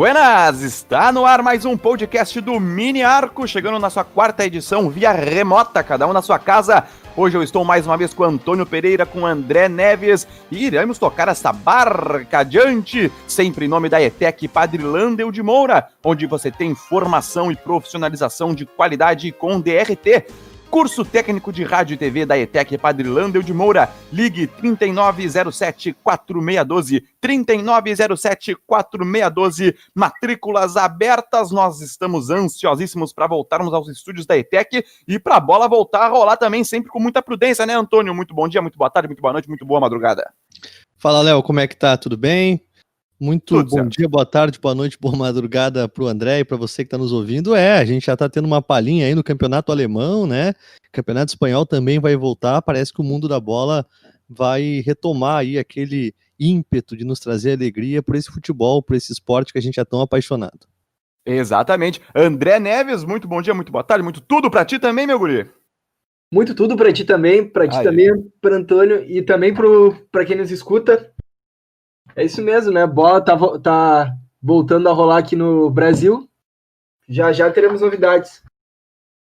[0.00, 0.62] Buenas!
[0.62, 5.12] Está no ar mais um podcast do Mini Arco, chegando na sua quarta edição via
[5.12, 6.84] remota, cada um na sua casa.
[7.14, 11.28] Hoje eu estou mais uma vez com Antônio Pereira, com André Neves e iremos tocar
[11.28, 16.74] essa barca adiante, sempre em nome da ETEC Padre Landel de Moura, onde você tem
[16.74, 20.24] formação e profissionalização de qualidade com DRT.
[20.70, 23.90] Curso técnico de rádio e TV da ETEC Padre Landel de Moura.
[24.12, 27.02] Ligue 3907-4612.
[27.20, 29.74] 3907-4612.
[29.92, 31.50] Matrículas abertas.
[31.50, 36.08] Nós estamos ansiosíssimos para voltarmos aos estúdios da ETEC e para a bola voltar a
[36.08, 38.14] rolar também, sempre com muita prudência, né, Antônio?
[38.14, 40.32] Muito bom dia, muito boa tarde, muito boa noite, muito boa madrugada.
[40.96, 41.96] Fala, Léo, como é que tá?
[41.96, 42.64] Tudo bem?
[43.20, 43.90] Muito Tudo bom certo.
[43.90, 46.96] dia, boa tarde, boa noite, boa madrugada para o André e para você que está
[46.96, 47.54] nos ouvindo.
[47.54, 50.54] É, a gente já está tendo uma palhinha aí no campeonato alemão, né?
[50.90, 52.62] campeonato espanhol também vai voltar.
[52.62, 53.86] Parece que o mundo da bola
[54.26, 59.52] vai retomar aí aquele ímpeto de nos trazer alegria por esse futebol, por esse esporte
[59.52, 60.66] que a gente é tão apaixonado.
[61.26, 62.00] Exatamente.
[62.14, 65.46] André Neves, muito bom dia, muito boa tarde, muito tudo para ti também, meu guri.
[66.32, 67.84] Muito tudo para ti também, para ti Aí.
[67.84, 68.08] também,
[68.40, 69.52] para Antônio e também
[70.10, 71.12] para quem nos escuta.
[72.14, 72.86] É isso mesmo, né?
[72.86, 76.28] Bola tá, tá voltando a rolar aqui no Brasil.
[77.08, 78.42] Já já teremos novidades.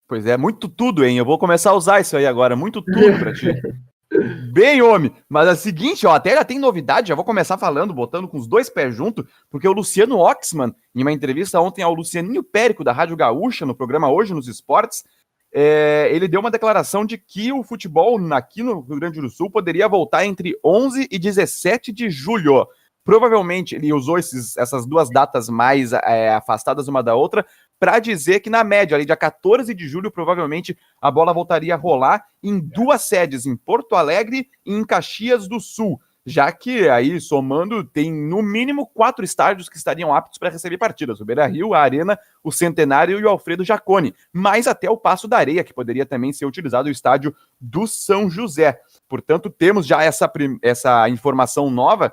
[0.07, 1.17] Pois é, muito tudo, hein?
[1.17, 3.47] Eu vou começar a usar isso aí agora, muito tudo pra ti.
[4.53, 7.93] Bem, homem, mas é o seguinte, ó, até já tem novidade, já vou começar falando,
[7.93, 11.93] botando com os dois pés junto, porque o Luciano Oxman, em uma entrevista ontem ao
[11.93, 15.03] Lucianinho Périco, da Rádio Gaúcha, no programa Hoje nos Esportes,
[15.53, 19.49] é, ele deu uma declaração de que o futebol aqui no Rio Grande do Sul
[19.49, 22.67] poderia voltar entre 11 e 17 de julho.
[23.03, 27.45] Provavelmente ele usou esses, essas duas datas mais é, afastadas uma da outra
[27.79, 31.77] para dizer que na média, ali dia 14 de julho, provavelmente a bola voltaria a
[31.77, 37.21] rolar em duas sedes, em Porto Alegre e em Caxias do Sul já que aí,
[37.21, 41.73] somando, tem no mínimo quatro estádios que estariam aptos para receber partidas: o Beira Rio,
[41.73, 45.73] a Arena, o Centenário e o Alfredo Jacone, mais até o Passo da Areia, que
[45.73, 48.77] poderia também ser utilizado o estádio do São José.
[49.07, 50.29] Portanto, temos já essa,
[50.61, 52.11] essa informação nova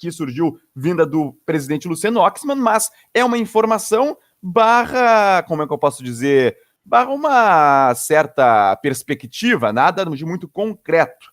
[0.00, 5.72] que surgiu vinda do presidente Luciano Oxman, mas é uma informação barra, como é que
[5.72, 11.32] eu posso dizer, barra uma certa perspectiva, nada de muito concreto,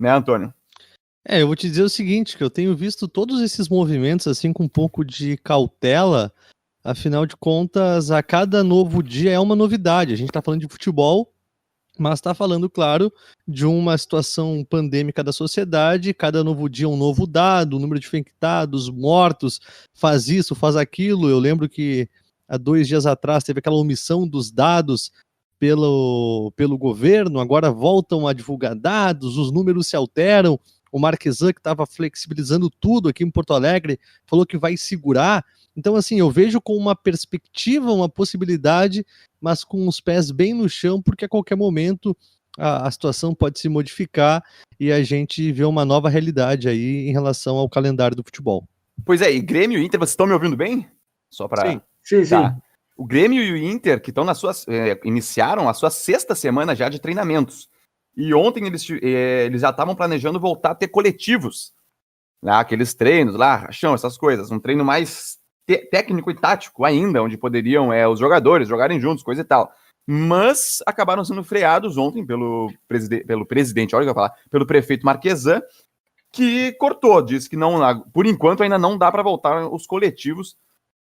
[0.00, 0.54] né, Antônio?
[1.24, 4.52] É, eu vou te dizer o seguinte, que eu tenho visto todos esses movimentos assim
[4.52, 6.32] com um pouco de cautela,
[6.82, 10.12] afinal de contas, a cada novo dia é uma novidade.
[10.12, 11.32] A gente está falando de futebol,
[11.96, 13.12] mas está falando, claro,
[13.46, 18.06] de uma situação pandêmica da sociedade, cada novo dia um novo dado, o número de
[18.08, 19.60] infectados, mortos,
[19.94, 21.28] faz isso, faz aquilo.
[21.28, 22.08] Eu lembro que
[22.48, 25.12] há dois dias atrás teve aquela omissão dos dados
[25.56, 30.58] pelo, pelo governo, agora voltam a divulgar dados, os números se alteram
[30.92, 35.42] o Marquesan, que estava flexibilizando tudo aqui em Porto Alegre, falou que vai segurar.
[35.74, 39.04] Então, assim, eu vejo com uma perspectiva, uma possibilidade,
[39.40, 42.14] mas com os pés bem no chão, porque a qualquer momento
[42.58, 44.44] a, a situação pode se modificar
[44.78, 48.68] e a gente vê uma nova realidade aí em relação ao calendário do futebol.
[49.04, 50.86] Pois é, e Grêmio e Inter, vocês estão me ouvindo bem?
[51.30, 51.70] Só para.
[51.70, 52.50] Sim, sim, tá.
[52.50, 52.56] sim.
[52.94, 54.68] O Grêmio e o Inter, que estão nas suas.
[54.68, 57.68] Eh, iniciaram a sua sexta semana já de treinamentos.
[58.16, 61.72] E ontem eles, eh, eles já estavam planejando voltar a ter coletivos.
[62.42, 62.52] Né?
[62.52, 64.50] Aqueles treinos lá, rachão, essas coisas.
[64.50, 65.38] Um treino mais
[65.90, 69.72] técnico e tático ainda, onde poderiam é, os jogadores jogarem juntos, coisa e tal.
[70.06, 74.66] Mas acabaram sendo freados ontem pelo, preside pelo presidente, olha o que eu falar, pelo
[74.66, 75.62] prefeito Marquesan,
[76.30, 80.56] que cortou, disse que não, por enquanto ainda não dá para voltar os coletivos,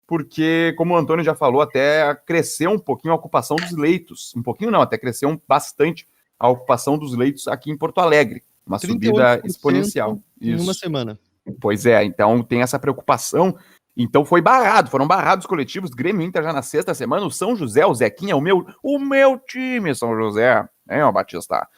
[0.07, 4.35] porque, como o Antônio já falou, até cresceu um pouquinho a ocupação dos leitos.
[4.37, 6.07] Um pouquinho não, até cresceu bastante
[6.41, 8.43] a ocupação dos leitos aqui em Porto Alegre.
[8.67, 10.19] Uma subida exponencial.
[10.41, 10.65] Em Isso.
[10.65, 11.19] uma semana.
[11.61, 13.55] Pois é, então tem essa preocupação.
[13.95, 15.91] Então foi barrado, foram barrados coletivos.
[15.91, 17.27] Grêmio Inter já na sexta semana.
[17.27, 20.67] O São José, o Zequinha, o meu, o meu time, São José.
[20.89, 21.69] É, o Batista.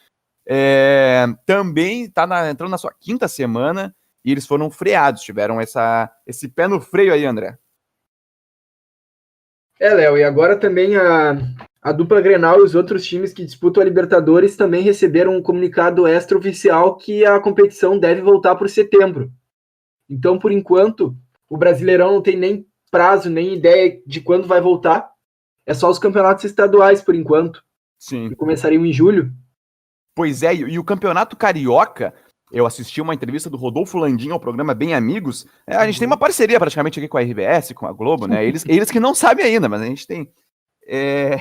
[0.47, 3.95] É, também está entrando na sua quinta semana
[4.25, 7.59] e eles foram freados, tiveram essa, esse pé no freio aí, André.
[9.81, 11.37] É, Léo, e agora também a,
[11.83, 16.07] a dupla Grenal e os outros times que disputam a Libertadores também receberam um comunicado
[16.07, 19.33] extraoficial que a competição deve voltar por setembro.
[20.09, 21.17] Então, por enquanto,
[21.51, 25.11] o Brasileirão não tem nem prazo, nem ideia de quando vai voltar.
[25.67, 27.65] É só os campeonatos estaduais, por enquanto.
[27.99, 28.29] Sim.
[28.29, 29.33] Que começariam em julho.
[30.15, 32.15] Pois é, e o Campeonato Carioca,
[32.53, 35.47] eu assisti uma entrevista do Rodolfo Landim ao programa Bem Amigos.
[35.67, 38.45] É, a gente tem uma parceria praticamente aqui com a RBS, com a Globo, né?
[38.45, 40.31] Eles, eles que não sabem ainda, mas a gente tem.
[40.87, 41.39] É,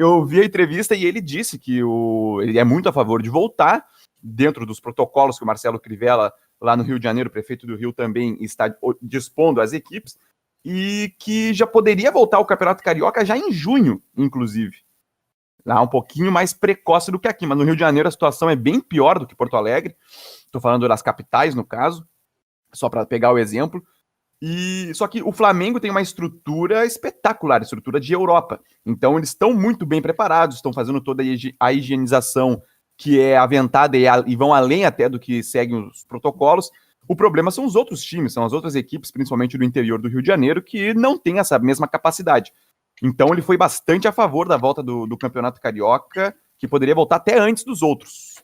[0.00, 3.28] eu vi a entrevista e ele disse que o, ele é muito a favor de
[3.28, 3.84] voltar,
[4.22, 7.92] dentro dos protocolos que o Marcelo Crivella, lá no Rio de Janeiro, prefeito do Rio,
[7.92, 10.18] também está dispondo às equipes.
[10.64, 14.76] e que já poderia voltar ao Campeonato Carioca já em junho, inclusive.
[15.64, 18.48] Lá um pouquinho mais precoce do que aqui, mas no Rio de Janeiro a situação
[18.48, 19.96] é bem pior do que Porto Alegre.
[20.44, 22.06] Estou falando das capitais, no caso,
[22.72, 23.82] só para pegar o exemplo.
[24.42, 28.60] E só que o Flamengo tem uma estrutura espetacular, estrutura de Europa.
[28.86, 31.22] Então eles estão muito bem preparados, estão fazendo toda
[31.60, 32.62] a higienização
[32.96, 36.70] que é aventada e, a, e vão além até do que seguem os protocolos.
[37.06, 40.22] O problema são os outros times, são as outras equipes, principalmente do interior do Rio
[40.22, 42.52] de Janeiro, que não têm essa mesma capacidade.
[43.02, 47.16] Então ele foi bastante a favor da volta do, do Campeonato Carioca, que poderia voltar
[47.16, 48.34] até antes dos outros.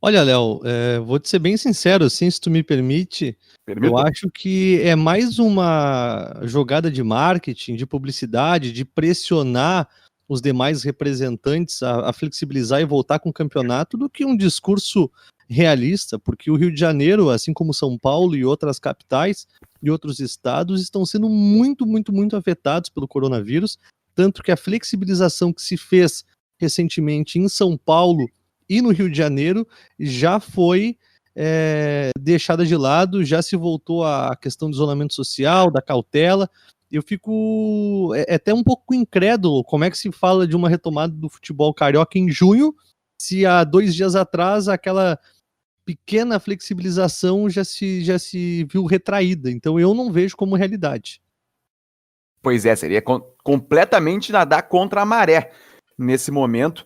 [0.00, 3.36] Olha, Léo, é, vou te ser bem sincero, assim, se tu me permite,
[3.66, 3.86] Permita.
[3.88, 9.88] eu acho que é mais uma jogada de marketing, de publicidade, de pressionar
[10.28, 15.10] os demais representantes a, a flexibilizar e voltar com o campeonato do que um discurso
[15.48, 19.48] realista, porque o Rio de Janeiro, assim como São Paulo e outras capitais
[19.82, 23.78] e outros estados, estão sendo muito, muito, muito afetados pelo coronavírus,
[24.14, 26.24] tanto que a flexibilização que se fez
[26.60, 28.28] recentemente em São Paulo
[28.68, 29.66] e no Rio de Janeiro
[29.98, 30.96] já foi
[31.34, 36.50] é, deixada de lado, já se voltou à questão do isolamento social, da cautela.
[36.90, 40.68] Eu fico é, é, até um pouco incrédulo como é que se fala de uma
[40.68, 42.74] retomada do futebol carioca em junho,
[43.20, 45.18] se há dois dias atrás aquela
[45.84, 49.50] pequena flexibilização já se, já se viu retraída.
[49.50, 51.22] Então eu não vejo como realidade.
[52.42, 55.52] Pois é, seria com, completamente nadar contra a maré
[55.96, 56.84] nesse momento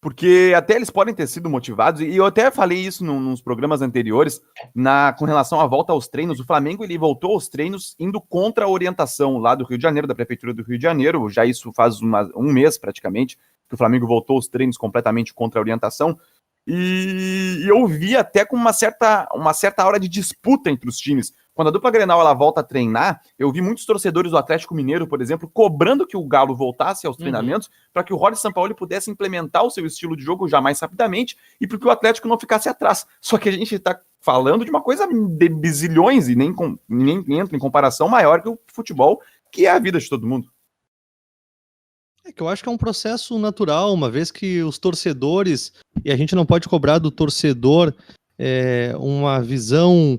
[0.00, 4.40] porque até eles podem ter sido motivados, e eu até falei isso nos programas anteriores,
[4.74, 6.40] na, com relação à volta aos treinos.
[6.40, 10.06] O Flamengo ele voltou aos treinos indo contra a orientação lá do Rio de Janeiro,
[10.06, 11.28] da Prefeitura do Rio de Janeiro.
[11.28, 13.36] Já isso faz uma, um mês praticamente,
[13.68, 16.18] que o Flamengo voltou aos treinos completamente contra a orientação.
[16.66, 21.32] E eu vi até com uma certa, uma certa hora de disputa entre os times.
[21.60, 25.06] Quando a dupla Grenal ela volta a treinar, eu vi muitos torcedores do Atlético Mineiro,
[25.06, 27.20] por exemplo, cobrando que o Galo voltasse aos uhum.
[27.20, 30.80] treinamentos para que o Rod Sampaoli pudesse implementar o seu estilo de jogo já mais
[30.80, 33.06] rapidamente e para que o Atlético não ficasse atrás.
[33.20, 37.22] Só que a gente está falando de uma coisa de bizilhões e nem, com, nem
[37.38, 39.20] entra em comparação maior que o futebol,
[39.52, 40.50] que é a vida de todo mundo.
[42.24, 46.10] É que eu acho que é um processo natural, uma vez que os torcedores, e
[46.10, 47.94] a gente não pode cobrar do torcedor
[48.38, 50.18] é, uma visão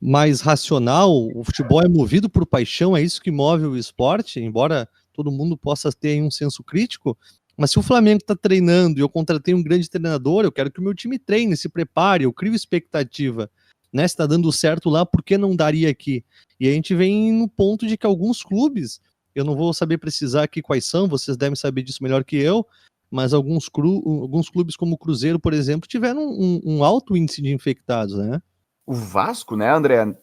[0.00, 4.88] mais racional, o futebol é movido por paixão, é isso que move o esporte, embora
[5.12, 7.16] todo mundo possa ter um senso crítico,
[7.56, 10.80] mas se o Flamengo está treinando e eu contratei um grande treinador, eu quero que
[10.80, 13.50] o meu time treine, se prepare, eu crio expectativa.
[13.92, 16.24] Né, se está dando certo lá, por que não daria aqui?
[16.60, 19.00] E a gente vem no ponto de que alguns clubes,
[19.34, 22.64] eu não vou saber precisar aqui quais são, vocês devem saber disso melhor que eu,
[23.10, 27.42] mas alguns, cru, alguns clubes como o Cruzeiro, por exemplo, tiveram um, um alto índice
[27.42, 28.40] de infectados, né?
[28.86, 30.16] O Vasco, né, André?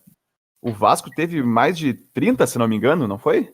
[0.62, 3.54] O Vasco teve mais de 30, se não me engano, não foi?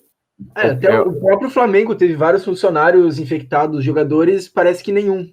[0.55, 1.01] É, até é...
[1.01, 5.31] o próprio Flamengo teve vários funcionários infectados, jogadores, parece que nenhum.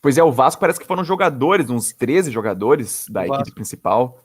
[0.00, 3.54] Pois é, o Vasco parece que foram jogadores, uns 13 jogadores da o equipe Vasco.
[3.54, 4.24] principal.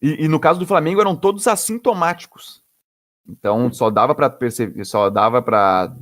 [0.00, 2.62] E, e, no caso do Flamengo eram todos assintomáticos.
[3.28, 5.94] Então só dava para perceber, só dava para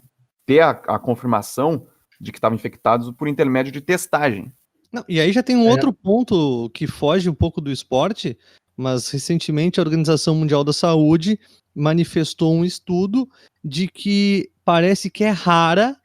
[0.45, 1.89] ter a, a confirmação
[2.21, 4.53] de que estavam infectados por intermédio de testagem.
[4.93, 5.71] Não, e aí já tem um é.
[5.71, 8.39] outro ponto que foge um pouco do esporte,
[8.77, 11.39] mas recentemente a Organização Mundial da Saúde
[11.75, 13.29] manifestou um estudo
[13.65, 15.97] de que parece que é rara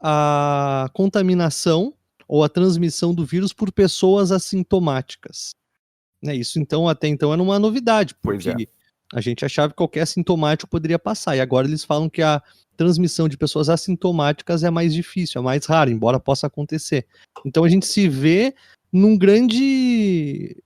[0.00, 1.94] a contaminação
[2.26, 5.54] ou a transmissão do vírus por pessoas assintomáticas.
[6.22, 8.56] Né, isso então até então era uma novidade, porque é.
[9.12, 12.42] A gente achava que qualquer assintomático poderia passar, e agora eles falam que a
[12.76, 17.06] transmissão de pessoas assintomáticas é mais difícil, é mais raro, embora possa acontecer.
[17.44, 18.54] Então a gente se vê
[18.92, 20.56] num grande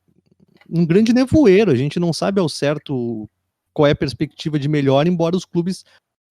[0.70, 3.28] um grande nevoeiro, a gente não sabe ao certo
[3.72, 5.84] qual é a perspectiva de melhor, embora os clubes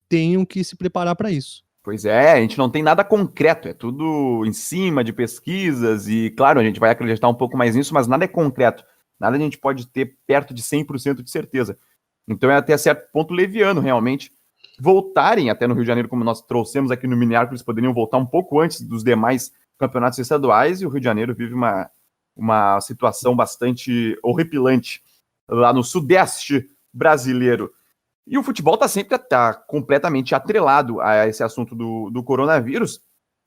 [0.08, 1.64] tenham que se preparar para isso.
[1.84, 6.30] Pois é, a gente não tem nada concreto, é tudo em cima de pesquisas e,
[6.30, 8.86] claro, a gente vai acreditar um pouco mais nisso, mas nada é concreto.
[9.20, 11.78] Nada a gente pode ter perto de 100% de certeza.
[12.28, 14.32] Então é até certo ponto leviano, realmente,
[14.80, 18.26] voltarem até no Rio de Janeiro, como nós trouxemos aqui no Minneapolis, poderiam voltar um
[18.26, 21.90] pouco antes dos demais campeonatos estaduais, e o Rio de Janeiro vive uma,
[22.36, 25.02] uma situação bastante horripilante
[25.48, 27.72] lá no sudeste brasileiro.
[28.26, 33.02] E o futebol está sempre tá completamente atrelado a esse assunto do, do coronavírus.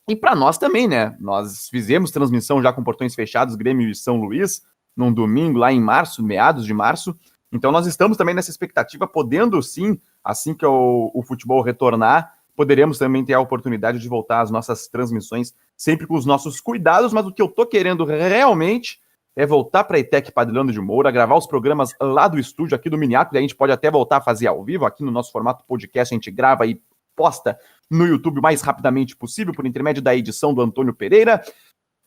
[0.08, 1.16] E para nós também, né?
[1.18, 4.62] Nós fizemos transmissão já com portões fechados, Grêmio e São Luís,
[4.96, 7.18] num domingo lá em março, meados de março.
[7.52, 12.98] Então nós estamos também nessa expectativa, podendo sim assim que o, o futebol retornar, poderemos
[12.98, 17.26] também ter a oportunidade de voltar às nossas transmissões, sempre com os nossos cuidados, mas
[17.26, 18.98] o que eu tô querendo realmente
[19.36, 22.88] é voltar para a ETEC Padrilano de Moura, gravar os programas lá do estúdio aqui
[22.88, 25.30] do Miniaco, e a gente pode até voltar a fazer ao vivo, aqui no nosso
[25.30, 26.80] formato podcast, a gente grava e
[27.14, 27.58] posta
[27.90, 31.42] no YouTube o mais rapidamente possível, por intermédio da edição do Antônio Pereira.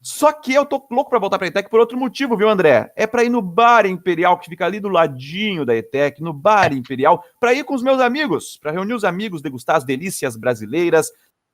[0.01, 2.91] Só que eu tô louco para voltar para a ETEC por outro motivo, viu, André?
[2.95, 6.71] É para ir no Bar Imperial, que fica ali do ladinho da ETEC, no Bar
[6.71, 11.11] Imperial, para ir com os meus amigos, para reunir os amigos, degustar as delícias brasileiras,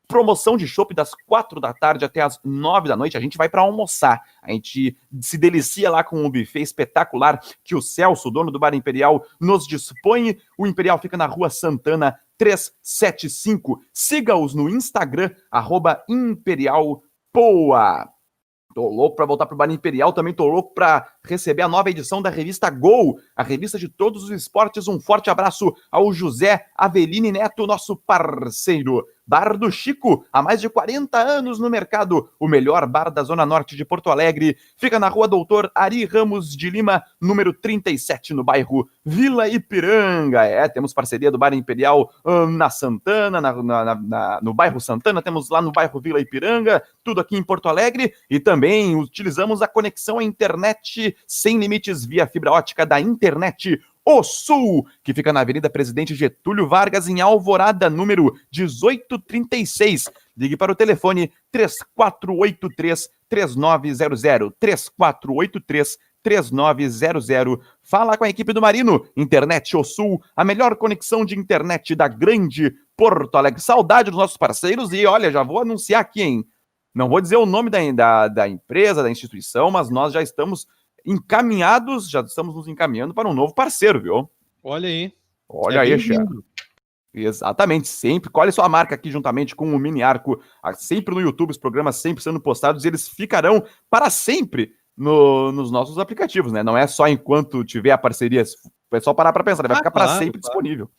[0.08, 3.18] promoção de chopp das quatro da tarde até as nove da noite.
[3.18, 4.22] A gente vai para almoçar.
[4.44, 8.76] A gente se delicia lá com um buffet espetacular que o Celso, dono do Bar
[8.76, 10.38] Imperial, nos dispõe.
[10.56, 13.82] O Imperial fica na Rua Santana 375.
[13.92, 17.02] Siga-os no Instagram, arroba Imperial
[17.34, 18.15] Poa.
[18.76, 22.22] Tô louco para voltar pro Bar Imperial, também tô louco para receber a nova edição
[22.22, 24.90] da revista Gol, a revista de todos os esportes.
[24.90, 29.08] Um forte abraço ao José Aveline Neto, nosso parceiro.
[29.28, 33.46] Bar do Chico, há mais de 40 anos no mercado, o melhor bar da Zona
[33.46, 34.56] Norte de Porto Alegre.
[34.78, 40.44] Fica na rua Doutor Ari Ramos de Lima, número 37, no bairro Vila Ipiranga.
[40.44, 45.22] É, temos parceria do Bar Imperial hum, na Santana, na, na, na, no bairro Santana,
[45.22, 48.14] temos lá no bairro Vila Ipiranga, tudo aqui em Porto Alegre.
[48.30, 54.22] E também utilizamos a conexão à internet sem limites via fibra ótica da internet o
[54.22, 60.06] Sul, que fica na Avenida Presidente Getúlio Vargas, em Alvorada, número 1836.
[60.38, 67.58] Ligue para o telefone 3483 3900 3483 3900.
[67.82, 69.08] Fala com a equipe do Marino.
[69.18, 73.60] Internet O Sul, a melhor conexão de internet da grande Porto Alegre.
[73.60, 76.46] Saudade dos nossos parceiros e olha, já vou anunciar aqui, hein?
[76.94, 80.66] Não vou dizer o nome da, da, da empresa, da instituição, mas nós já estamos
[81.06, 84.30] encaminhados, já estamos nos encaminhando para um novo parceiro, viu?
[84.64, 85.14] Olha aí.
[85.48, 86.26] Olha é aí, chefe.
[87.14, 88.30] Exatamente, sempre.
[88.30, 90.42] Colhe sua marca aqui juntamente com o Mini Arco,
[90.74, 95.72] sempre no YouTube, os programas sempre sendo postados e eles ficarão para sempre no, nos
[95.72, 96.62] nossos aplicativos, né?
[96.62, 98.44] Não é só enquanto tiver a parceria,
[98.92, 99.70] é só parar para pensar, né?
[99.70, 100.42] vai ah, ficar para sempre claro.
[100.42, 100.90] disponível.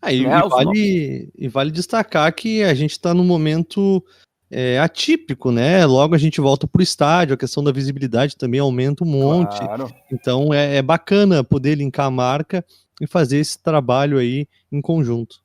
[0.00, 4.04] Aí, é, e, vale, e vale destacar que a gente está no momento
[4.52, 5.86] é, atípico, né?
[5.86, 9.58] Logo a gente volta para o estádio, a questão da visibilidade também aumenta um monte.
[9.58, 9.90] Claro.
[10.12, 12.64] Então é, é, bacana poder linkar a marca
[13.00, 15.36] e fazer esse trabalho aí em conjunto.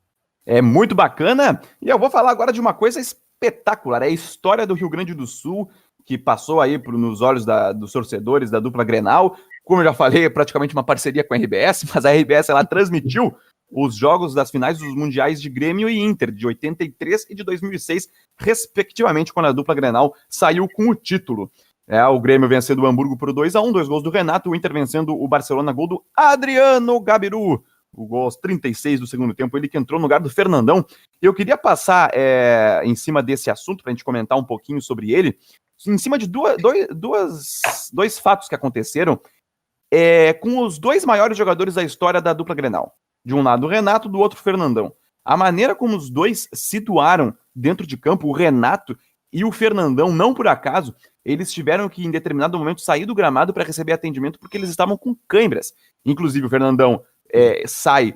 [0.44, 1.60] É muito bacana.
[1.80, 5.14] E eu vou falar agora de uma coisa espetacular: é a história do Rio Grande
[5.14, 5.70] do Sul,
[6.04, 9.36] que passou aí pro, nos olhos da, dos torcedores da dupla Grenal.
[9.64, 12.64] Como eu já falei, é praticamente uma parceria com a RBS, mas a RBS ela
[12.64, 13.34] transmitiu
[13.70, 18.08] os jogos das finais dos mundiais de Grêmio e Inter, de 83 e de 2006,
[18.36, 21.50] respectivamente, quando a dupla Grenal saiu com o título.
[21.86, 24.54] É, o Grêmio vencendo o Hamburgo por 2 a 1 dois gols do Renato, o
[24.54, 27.64] Inter vencendo o Barcelona, gol do Adriano Gabiru.
[27.90, 30.84] O gol aos 36 do segundo tempo, ele que entrou no lugar do Fernandão.
[31.20, 35.12] Eu queria passar é, em cima desse assunto, para a gente comentar um pouquinho sobre
[35.12, 35.38] ele,
[35.86, 37.60] em cima de duas, dois, duas,
[37.92, 39.18] dois fatos que aconteceram
[39.90, 42.97] é, com os dois maiores jogadores da história da dupla Grenal.
[43.28, 44.90] De um lado o Renato, do outro o Fernandão.
[45.22, 48.96] A maneira como os dois situaram dentro de campo, o Renato
[49.30, 53.52] e o Fernandão, não por acaso, eles tiveram que, em determinado momento, sair do gramado
[53.52, 55.74] para receber atendimento porque eles estavam com câimbras.
[56.06, 58.14] Inclusive, o Fernandão é, sai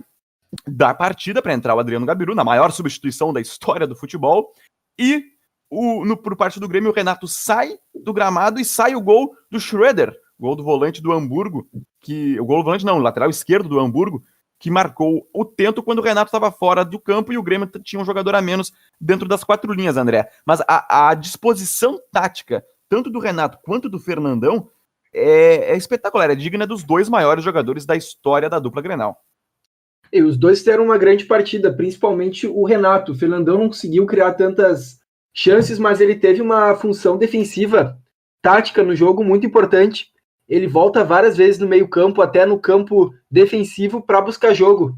[0.66, 4.50] da partida para entrar o Adriano Gabiru, na maior substituição da história do futebol,
[4.98, 5.26] e
[5.68, 9.34] o, no, por parte do Grêmio, o Renato sai do gramado e sai o gol
[9.50, 11.68] do Schroeder, gol do volante do Hamburgo,
[12.00, 14.24] que o gol do volante não, o lateral esquerdo do Hamburgo,
[14.62, 18.00] que marcou o tento quando o Renato estava fora do campo e o Grêmio tinha
[18.00, 20.28] um jogador a menos dentro das quatro linhas, André.
[20.46, 24.68] Mas a, a disposição tática, tanto do Renato quanto do Fernandão,
[25.12, 29.20] é, é, espetacular, é digna dos dois maiores jogadores da história da dupla Grenal.
[30.12, 33.10] E os dois fizeram uma grande partida, principalmente o Renato.
[33.10, 35.00] O Fernandão não conseguiu criar tantas
[35.34, 37.98] chances, mas ele teve uma função defensiva
[38.40, 40.11] tática no jogo muito importante
[40.52, 44.94] ele volta várias vezes no meio-campo, até no campo defensivo, para buscar jogo.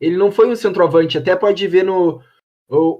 [0.00, 2.20] Ele não foi um centroavante, até pode ver no.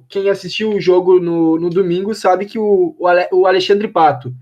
[0.09, 2.95] Quem assistiu o jogo no, no domingo sabe que o,
[3.33, 4.33] o Alexandre Pato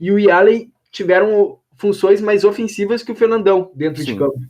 [0.00, 4.12] e o Yaley tiveram funções mais ofensivas que o Fernandão dentro Sim.
[4.12, 4.40] de campo.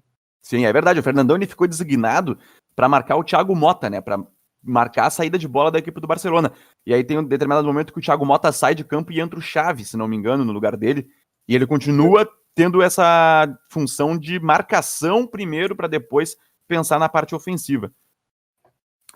[0.40, 1.00] Sim, é verdade.
[1.00, 2.38] O Fernandão ele ficou designado
[2.76, 4.00] para marcar o Thiago Mota, né?
[4.00, 4.24] Para
[4.62, 6.52] marcar a saída de bola da equipe do Barcelona.
[6.86, 9.36] E aí tem um determinado momento que o Thiago Mota sai de campo e entra
[9.36, 11.08] o Chave, se não me engano, no lugar dele.
[11.48, 17.92] E ele continua tendo essa função de marcação primeiro para depois pensar na parte ofensiva.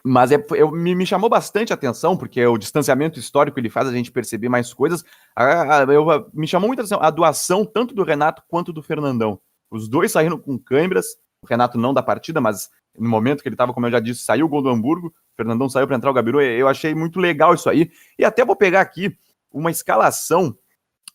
[0.06, 3.88] Mas é, eu, me, me, chamou bastante a atenção, porque o distanciamento histórico ele faz
[3.88, 5.02] a gente perceber mais coisas.
[5.34, 9.40] A, a, eu, me chamou muita atenção a doação tanto do Renato quanto do Fernandão.
[9.70, 11.06] Os dois saíram com câimbras.
[11.40, 14.22] O Renato não da partida, mas no momento que ele estava, como eu já disse,
[14.22, 15.08] saiu o gol do Hamburgo.
[15.08, 16.40] O Fernandão saiu para entrar o Gabiru.
[16.40, 17.90] Eu achei muito legal isso aí.
[18.18, 19.16] E até vou pegar aqui
[19.50, 20.56] uma escalação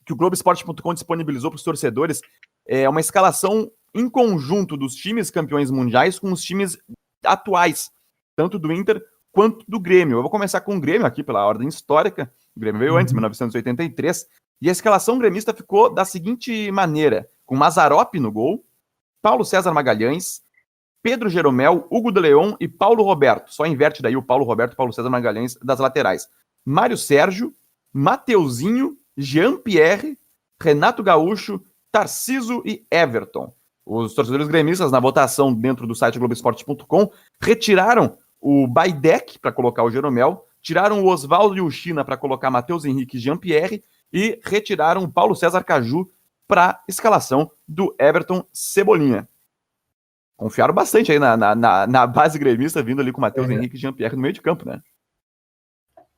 [0.10, 2.20] que o Globoesporte.com disponibilizou para os torcedores
[2.68, 6.80] é uma escalação em conjunto dos times campeões mundiais com os times
[7.24, 7.92] atuais,
[8.36, 9.00] tanto do Inter
[9.32, 10.18] quanto do Grêmio.
[10.18, 12.34] Eu vou começar com o Grêmio aqui pela ordem histórica.
[12.56, 14.28] O Grêmio veio antes, 1983, uhum.
[14.64, 18.66] e a escalação gremista ficou da seguinte maneira: com Mazarop no gol,
[19.22, 20.42] Paulo César Magalhães,
[21.04, 23.54] Pedro Jeromel, Hugo de Leon e Paulo Roberto.
[23.54, 26.28] Só inverte daí o Paulo Roberto e Paulo César Magalhães das laterais.
[26.66, 27.54] Mário Sérgio,
[27.94, 30.18] Mateuzinho, Jean-Pierre,
[30.62, 31.62] Renato Gaúcho,
[31.92, 33.54] Tarciso e Everton.
[33.86, 37.12] Os torcedores gremistas, na votação dentro do site Globoesporte.com,
[37.42, 42.50] retiraram o Baidec para colocar o Jeromel, tiraram o Oswaldo e o China para colocar
[42.50, 43.84] Matheus Henrique e Jean-Pierre
[44.14, 46.10] e retiraram o Paulo César Caju
[46.48, 49.28] para escalação do Everton Cebolinha.
[50.38, 53.54] Confiaram bastante aí na, na, na base gremista, vindo ali com Matheus é.
[53.54, 54.82] Henrique e Jean-Pierre no meio de campo, né?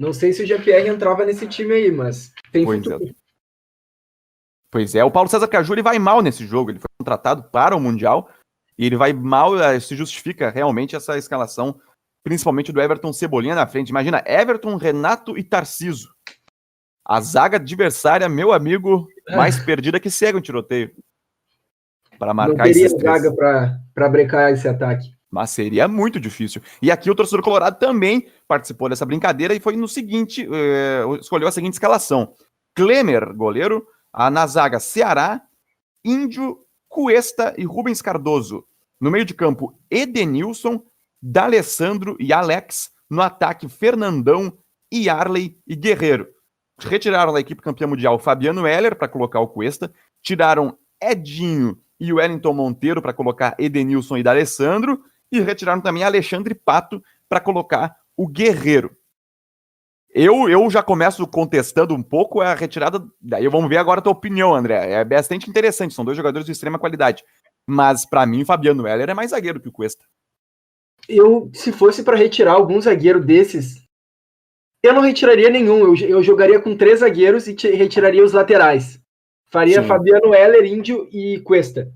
[0.02, 3.08] Não sei se o Jean-Pierre entrava nesse time aí, mas tem pois futuro.
[3.08, 3.14] É.
[4.72, 7.80] Pois é, o Paulo César Caju vai mal nesse jogo, ele foi contratado para o
[7.80, 8.28] Mundial
[8.76, 11.80] e ele vai mal, eh, se justifica realmente essa escalação,
[12.24, 13.90] principalmente do Everton Cebolinha na frente.
[13.90, 16.12] Imagina, Everton, Renato e Tarciso.
[17.06, 20.96] A zaga adversária, meu amigo, mais perdida que cego em tiroteio.
[22.18, 23.32] Para marcar Não teria zaga
[23.94, 25.16] para brecar esse ataque.
[25.32, 26.62] Mas seria muito difícil.
[26.82, 31.48] E aqui o torcedor colorado também participou dessa brincadeira e foi no seguinte: uh, escolheu
[31.48, 32.34] a seguinte escalação:
[32.76, 35.42] Klemer, goleiro, a, na zaga Ceará,
[36.04, 36.60] Índio,
[36.90, 38.66] Cuesta e Rubens Cardoso.
[39.00, 40.84] No meio de campo, Edenilson,
[41.22, 42.92] D'Alessandro e Alex.
[43.10, 44.58] No ataque, Fernandão,
[44.94, 46.28] Yarley e Guerreiro.
[46.80, 49.94] Retiraram da equipe campeã mundial Fabiano Heller para colocar o Cuesta.
[50.22, 55.04] Tiraram Edinho e Wellington Monteiro para colocar Edenilson e D'Alessandro.
[55.32, 58.96] E retiraram também Alexandre Pato para colocar o Guerreiro.
[60.14, 63.02] Eu, eu já começo contestando um pouco a retirada.
[63.22, 64.92] Daí vamos ver agora a tua opinião, André.
[64.92, 67.24] É bastante interessante, são dois jogadores de extrema qualidade.
[67.66, 70.06] Mas para mim, Fabiano Heller é mais zagueiro que o Cuesta.
[71.08, 73.82] Eu, se fosse para retirar algum zagueiro desses,
[74.84, 75.80] eu não retiraria nenhum.
[75.80, 79.00] Eu, eu jogaria com três zagueiros e retiraria os laterais.
[79.48, 79.88] Faria Sim.
[79.88, 81.92] Fabiano Heller, Índio e Cuesta.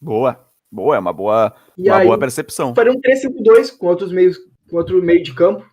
[0.00, 2.74] Boa, boa, é uma boa, uma aí, boa percepção.
[2.74, 5.64] Faria um 3-5-2 com outros meios, com outro meio de campo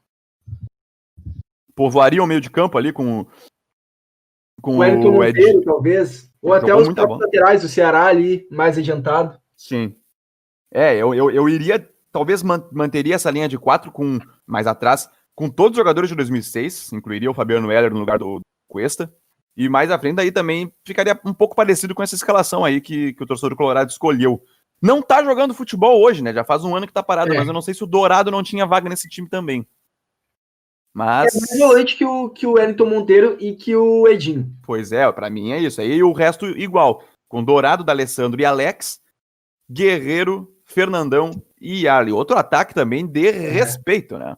[1.76, 3.26] povoaria o meio de campo ali com,
[4.62, 6.32] com o Elton Monteiro, talvez.
[6.42, 9.38] Ou até os próprios laterais do Ceará ali, mais adiantado.
[9.56, 9.96] Sim.
[10.72, 15.50] É, eu, eu, eu iria, talvez manteria essa linha de quatro com mais atrás, com
[15.50, 19.12] todos os jogadores de 2006, incluiria o Fabiano Heller no lugar do, do Cuesta.
[19.56, 23.14] E mais à frente aí também ficaria um pouco parecido com essa escalação aí que,
[23.14, 24.44] que o torcedor do Colorado escolheu.
[24.84, 26.34] Não tá jogando futebol hoje, né?
[26.34, 27.38] Já faz um ano que tá parado, é.
[27.38, 29.66] mas eu não sei se o Dourado não tinha vaga nesse time também.
[30.94, 31.34] Mas...
[31.34, 34.54] É mais volante que o, que o Wellington Monteiro e que o Edinho.
[34.62, 35.80] Pois é, para mim é isso.
[35.80, 37.02] Aí o resto igual.
[37.30, 39.00] Com Dourado, D'Alessandro e Alex,
[39.72, 42.14] Guerreiro, Fernandão e Yarley.
[42.14, 43.32] Outro ataque também de é.
[43.32, 44.36] respeito, né?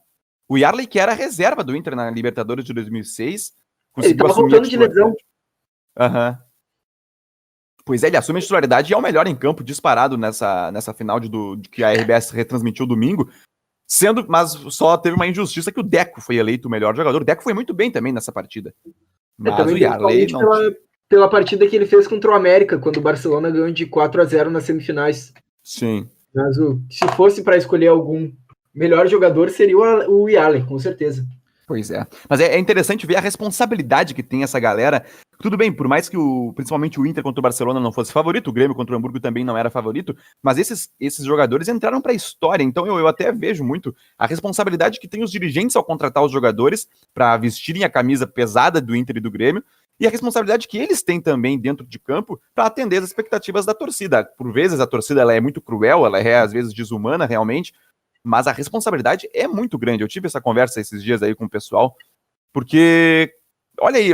[0.47, 3.51] O Yarley, que era reserva do Inter na Libertadores de 2006,
[3.91, 5.12] conseguiu ele tava voltando de lesão.
[5.97, 6.29] Aham.
[6.29, 6.44] Uhum.
[7.86, 10.91] Pois é, ele assume a titularidade e é o melhor em campo, disparado nessa, nessa
[10.91, 13.30] final de, do, de que a RBS retransmitiu domingo.
[13.88, 17.21] Sendo, mas só teve uma injustiça que o Deco foi eleito o melhor jogador.
[17.21, 18.74] O Deco foi muito bem também nessa partida.
[18.88, 18.93] É,
[19.38, 20.39] mas o Yarley não...
[20.39, 20.76] pela,
[21.08, 24.26] pela partida que ele fez contra o América, quando o Barcelona ganhou de 4 a
[24.26, 25.32] 0 nas semifinais.
[25.63, 26.10] Sim.
[26.34, 28.32] Mas o, se fosse para escolher algum
[28.74, 31.24] melhor jogador, seria o, o Yarley, com certeza.
[31.67, 32.06] Pois é.
[32.30, 35.04] Mas é, é, interessante ver a responsabilidade que tem essa galera.
[35.39, 38.49] Tudo bem, por mais que o, principalmente o Inter contra o Barcelona não fosse favorito,
[38.49, 42.12] o Grêmio contra o Hamburgo também não era favorito, mas esses, esses jogadores entraram para
[42.12, 42.63] a história.
[42.63, 46.32] Então eu, eu até vejo muito a responsabilidade que tem os dirigentes ao contratar os
[46.32, 49.63] jogadores para vestirem a camisa pesada do Inter e do Grêmio.
[49.99, 53.73] E a responsabilidade que eles têm também dentro de campo para atender as expectativas da
[53.73, 54.25] torcida.
[54.25, 57.73] Por vezes a torcida ela é muito cruel, ela é às vezes desumana realmente,
[58.26, 60.04] mas a responsabilidade é muito grande.
[60.04, 61.96] Eu tive essa conversa esses dias aí com o pessoal,
[62.52, 63.32] porque,
[63.80, 64.10] olha aí,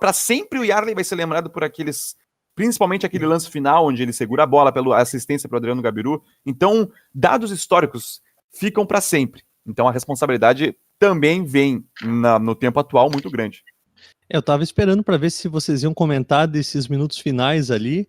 [0.00, 2.16] para sempre o Yarley vai ser lembrado por aqueles,
[2.56, 6.22] principalmente aquele lance final, onde ele segura a bola pela assistência para Adriano Gabiru.
[6.44, 8.20] Então, dados históricos
[8.52, 9.42] ficam para sempre.
[9.64, 13.62] Então, a responsabilidade também vem na, no tempo atual muito grande.
[14.28, 18.08] Eu estava esperando para ver se vocês iam comentar desses minutos finais ali,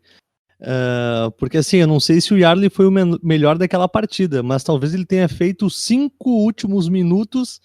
[0.63, 4.41] Uh, porque assim, eu não sei se o Yarley foi o me melhor daquela partida,
[4.41, 7.59] mas talvez ele tenha feito os cinco últimos minutos,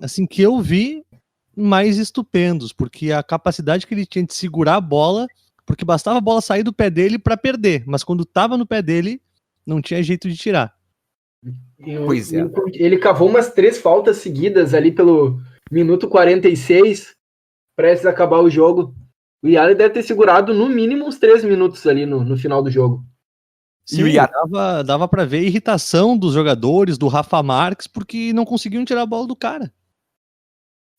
[0.00, 1.04] assim, que eu vi
[1.56, 5.26] mais estupendos, porque a capacidade que ele tinha de segurar a bola,
[5.66, 8.80] porque bastava a bola sair do pé dele para perder, mas quando tava no pé
[8.80, 9.20] dele,
[9.66, 10.72] não tinha jeito de tirar.
[11.78, 12.48] Eu, pois é.
[12.74, 15.40] Ele cavou umas três faltas seguidas ali pelo
[15.70, 17.14] minuto 46,
[17.76, 18.94] prestes a acabar o jogo.
[19.42, 22.70] O Yali deve ter segurado no mínimo uns três minutos ali no, no final do
[22.70, 23.04] jogo.
[23.86, 28.44] Sim, e dava, dava para ver a irritação dos jogadores, do Rafa Marques, porque não
[28.44, 29.72] conseguiam tirar a bola do cara.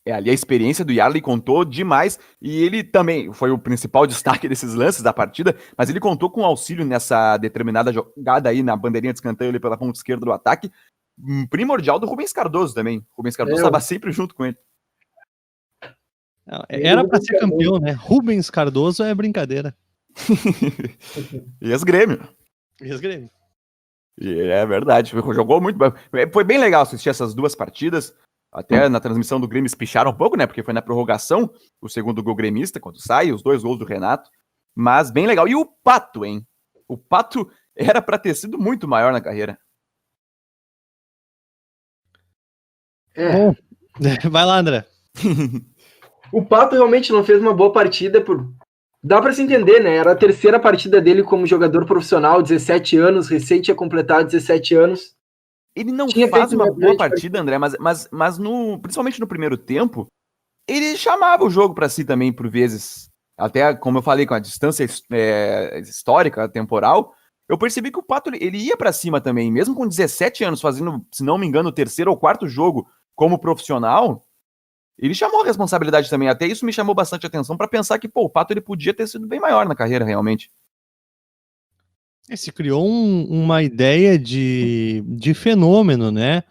[0.06, 4.50] É, ali a experiência do Yarley contou demais e ele também foi o principal destaque
[4.50, 9.14] desses lances da partida, mas ele contou com auxílio nessa determinada jogada aí na bandeirinha
[9.14, 10.72] de escanteio ali pela ponta esquerda do ataque,
[11.24, 13.06] um primordial do Rubens Cardoso também.
[13.12, 14.58] Rubens Cardoso estava é, sempre junto com ele.
[16.68, 17.92] Era para ser campeão, né?
[17.92, 19.76] Rubens Cardoso é brincadeira.
[21.62, 22.28] e as Grêmio.
[22.82, 23.30] E as Grêmio.
[24.20, 25.80] É verdade, jogou muito.
[26.32, 28.14] Foi bem legal assistir essas duas partidas.
[28.52, 30.46] Até na transmissão do Grêmio espicharam um pouco, né?
[30.46, 31.50] Porque foi na prorrogação
[31.80, 34.30] o segundo gol gremista, quando sai, os dois gols do Renato.
[34.76, 35.48] Mas bem legal.
[35.48, 36.46] E o Pato, hein?
[36.88, 39.58] O Pato era para ter sido muito maior na carreira.
[43.16, 43.52] É.
[44.30, 44.86] Vai lá, André.
[46.32, 48.48] o Pato realmente não fez uma boa partida por.
[49.04, 49.96] Dá para se entender, né?
[49.96, 55.16] Era a terceira partida dele como jogador profissional, 17 anos, recente tinha completado 17 anos.
[55.76, 59.58] Ele não Tinha faz uma boa partida, André, mas, mas, mas no, principalmente no primeiro
[59.58, 60.08] tempo,
[60.68, 63.10] ele chamava o jogo para si também, por vezes.
[63.38, 67.14] Até, como eu falei, com a distância é, histórica, temporal,
[67.50, 71.04] eu percebi que o Pato ele ia para cima também, mesmo com 17 anos, fazendo,
[71.12, 74.26] se não me engano, o terceiro ou quarto jogo como profissional.
[74.98, 76.30] Ele chamou a responsabilidade também.
[76.30, 79.08] Até isso me chamou bastante atenção para pensar que pô, o Pato ele podia ter
[79.08, 80.52] sido bem maior na carreira, realmente.
[82.30, 86.44] É, se criou um, uma ideia de, de fenômeno, né?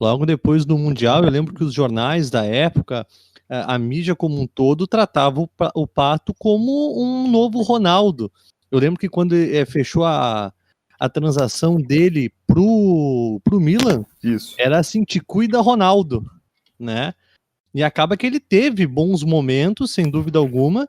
[0.00, 3.06] Logo depois do Mundial, eu lembro que os jornais da época,
[3.48, 8.32] a, a mídia como um todo, tratava o, o, Pato como um novo Ronaldo.
[8.70, 10.52] Eu lembro que quando é, fechou a,
[10.98, 14.54] a transação dele pro, pro Milan, Isso.
[14.58, 16.24] era assim, te cuida Ronaldo,
[16.78, 17.12] né?
[17.74, 20.88] E acaba que ele teve bons momentos, sem dúvida alguma,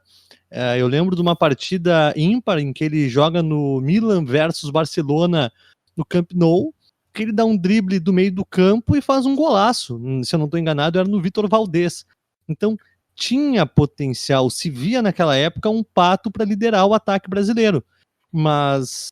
[0.52, 5.52] é, eu lembro de uma partida ímpar em que ele joga no Milan versus Barcelona
[5.96, 6.74] no Camp Nou,
[7.14, 9.98] que ele dá um drible do meio do campo e faz um golaço.
[9.98, 12.06] Hum, se eu não estou enganado, era no Vitor Valdez.
[12.48, 12.78] Então,
[13.14, 17.84] tinha potencial, se via naquela época um pato para liderar o ataque brasileiro.
[18.32, 19.10] Mas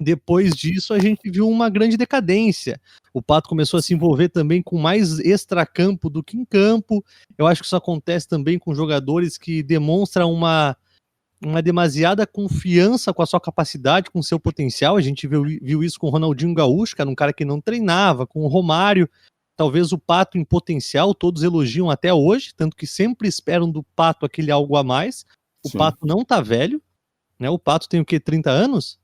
[0.00, 2.80] depois disso, a gente viu uma grande decadência.
[3.12, 7.04] O Pato começou a se envolver também com mais extracampo do que em campo.
[7.36, 10.76] Eu acho que isso acontece também com jogadores que demonstram uma,
[11.44, 14.96] uma demasiada confiança com a sua capacidade, com o seu potencial.
[14.96, 17.60] A gente viu, viu isso com o Ronaldinho Gaúcho, que era um cara que não
[17.60, 19.08] treinava, com o Romário.
[19.56, 24.24] Talvez o Pato em potencial, todos elogiam até hoje, tanto que sempre esperam do Pato
[24.24, 25.26] aquele algo a mais.
[25.64, 25.78] O Sim.
[25.78, 26.80] Pato não tá velho,
[27.36, 27.50] né?
[27.50, 28.20] O Pato tem o quê?
[28.20, 29.00] 30 anos?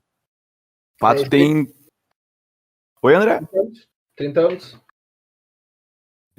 [0.99, 1.67] Pato é, tem.
[3.01, 3.41] Oi, André?
[4.15, 4.79] 30 anos.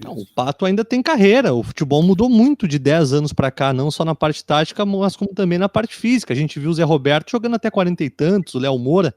[0.03, 1.55] Não, o Pato ainda tem carreira.
[1.55, 5.17] O futebol mudou muito de 10 anos para cá, não só na parte tática, mas
[5.17, 6.33] como também na parte física.
[6.33, 9.15] A gente viu o Zé Roberto jogando até 40 e tantos, o Léo Moura.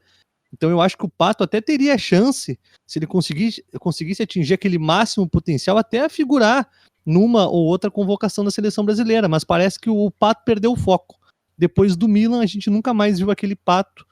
[0.52, 4.78] Então eu acho que o Pato até teria chance, se ele conseguisse, conseguisse atingir aquele
[4.78, 6.68] máximo potencial, até a figurar
[7.04, 9.28] numa ou outra convocação da seleção brasileira.
[9.28, 11.18] Mas parece que o Pato perdeu o foco.
[11.56, 14.06] Depois do Milan, a gente nunca mais viu aquele Pato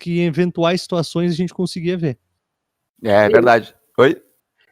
[0.00, 2.18] que em eventuais situações a gente conseguia ver.
[3.04, 3.74] É, é verdade.
[3.98, 4.20] Oi?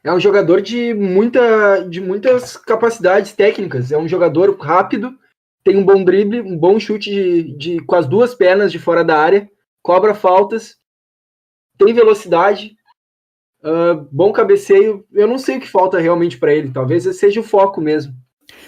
[0.03, 3.91] É um jogador de, muita, de muitas capacidades técnicas.
[3.91, 5.17] É um jogador rápido,
[5.63, 9.03] tem um bom drible, um bom chute de, de, com as duas pernas de fora
[9.03, 9.49] da área,
[9.83, 10.77] cobra faltas,
[11.77, 12.75] tem velocidade,
[13.63, 15.05] uh, bom cabeceio.
[15.13, 16.71] Eu não sei o que falta realmente para ele.
[16.71, 18.13] Talvez seja o foco mesmo.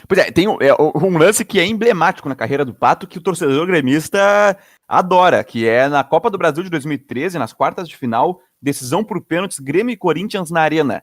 [0.08, 3.18] Pois é, tem um, é, um, lance que é emblemático na carreira do Pato que
[3.18, 4.58] o torcedor gremista
[4.92, 9.24] adora, que é na Copa do Brasil de 2013, nas quartas de final, decisão por
[9.24, 11.02] pênaltis Grêmio e Corinthians na Arena.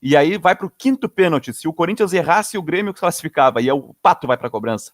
[0.00, 1.52] E aí vai para o quinto pênalti.
[1.52, 3.60] Se o Corinthians errasse, o Grêmio classificava.
[3.60, 4.92] E aí o Pato vai para a cobrança.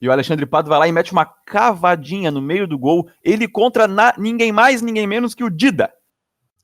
[0.00, 3.08] E o Alexandre Pato vai lá e mete uma cavadinha no meio do gol.
[3.22, 5.92] Ele contra na, ninguém mais, ninguém menos que o Dida.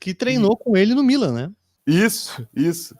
[0.00, 1.50] Que treinou com ele no Milan, né?
[1.86, 2.96] Isso, isso.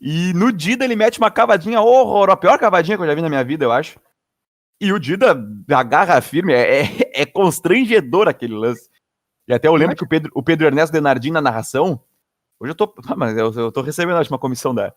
[0.00, 3.20] E no Dida ele mete uma cavadinha horrorosa, a pior cavadinha que eu já vi
[3.20, 4.00] na minha vida, eu acho.
[4.82, 5.40] E o Dida
[5.70, 8.90] agarra firme, é, é, é constrangedor aquele lance.
[9.46, 12.02] E até eu lembro que o Pedro, o Pedro Ernesto Denardim na narração,
[12.58, 14.92] hoje eu tô, mas eu, eu tô recebendo acho, uma comissão da,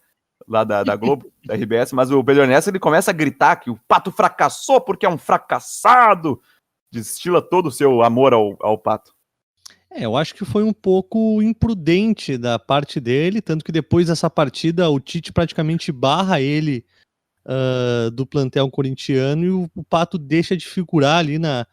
[0.48, 3.70] lá da, da Globo, da RBS, mas o Pedro Ernesto ele começa a gritar que
[3.70, 6.42] o Pato fracassou porque é um fracassado,
[6.92, 9.14] destila todo o seu amor ao, ao Pato.
[9.92, 14.32] É, eu acho que foi um pouco imprudente da parte dele, tanto que depois dessa
[14.32, 16.84] partida o Tite praticamente barra ele
[17.46, 21.66] uh, do plantel corintiano e o, o, Pato deixa de figurar ali na,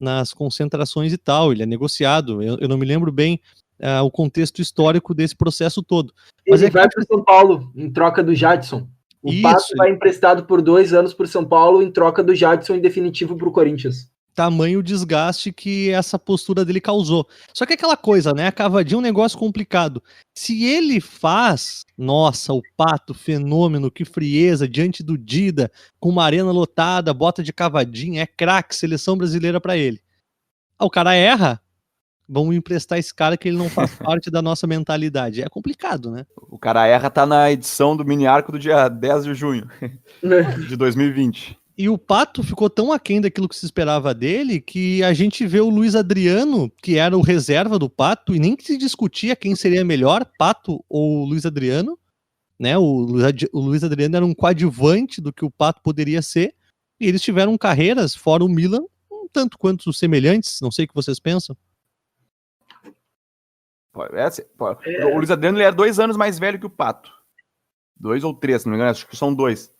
[0.00, 1.52] nas concentrações e tal.
[1.52, 2.42] Ele é negociado.
[2.42, 3.40] Eu, eu não me lembro bem
[3.80, 6.12] uh, o contexto histórico desse processo todo.
[6.48, 8.88] Mas ele é vai para São Paulo em troca do Jadson.
[9.22, 12.74] O Isso, Pato vai emprestado por dois anos por São Paulo em troca do Jadson
[12.74, 14.08] em definitivo para o Corinthians.
[14.38, 17.26] Tamanho desgaste que essa postura dele causou.
[17.52, 18.46] Só que é aquela coisa, né?
[18.46, 20.00] A cavadinha é um negócio complicado.
[20.32, 26.52] Se ele faz, nossa, o pato, fenômeno, que frieza, diante do Dida, com uma arena
[26.52, 30.00] lotada, bota de cavadinha, é craque, seleção brasileira pra ele.
[30.78, 31.60] Ah, o cara erra,
[32.28, 35.42] vamos emprestar esse cara que ele não faz parte da nossa mentalidade.
[35.42, 36.24] É complicado, né?
[36.36, 39.68] O cara erra tá na edição do mini arco do dia 10 de junho
[40.68, 41.58] de 2020.
[41.78, 45.60] E o Pato ficou tão aquém daquilo que se esperava dele que a gente vê
[45.60, 49.54] o Luiz Adriano, que era o reserva do Pato, e nem que se discutia quem
[49.54, 51.96] seria melhor, Pato ou Luiz Adriano.
[52.58, 52.76] Né?
[52.76, 53.06] O,
[53.52, 56.52] o Luiz Adriano era um coadjuvante do que o Pato poderia ser.
[56.98, 60.60] E eles tiveram carreiras, fora o Milan, um tanto quanto semelhantes.
[60.60, 61.56] Não sei o que vocês pensam.
[64.14, 67.12] É assim, O Luiz Adriano ele é dois anos mais velho que o Pato.
[67.96, 69.72] Dois ou três, não me engano, acho que são dois.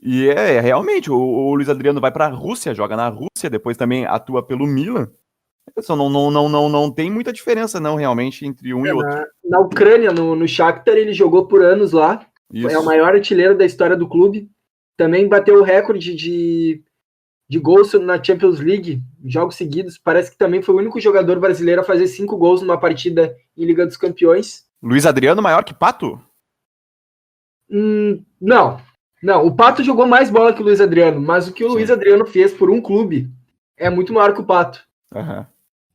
[0.00, 3.76] E é, é, realmente, o, o Luiz Adriano vai pra Rússia, joga na Rússia, depois
[3.76, 5.10] também atua pelo Milan.
[5.80, 9.08] Só não, não, não, não, não tem muita diferença, não, realmente, entre um e outro.
[9.08, 12.24] Na, na Ucrânia, no, no Shakhtar, ele jogou por anos lá.
[12.52, 12.68] Isso.
[12.68, 14.48] É o maior artilheiro da história do clube.
[14.96, 16.82] Também bateu o recorde de,
[17.48, 19.98] de gols na Champions League, jogos seguidos.
[19.98, 23.64] Parece que também foi o único jogador brasileiro a fazer cinco gols numa partida em
[23.64, 24.64] Liga dos Campeões.
[24.80, 26.20] Luiz Adriano maior que Pato?
[27.68, 28.80] Hum, não,
[29.26, 29.44] não.
[29.44, 31.74] O Pato jogou mais bola que o Luiz Adriano, mas o que o Sim.
[31.74, 33.28] Luiz Adriano fez por um clube
[33.76, 34.80] é muito maior que o Pato.
[35.12, 35.44] Aham.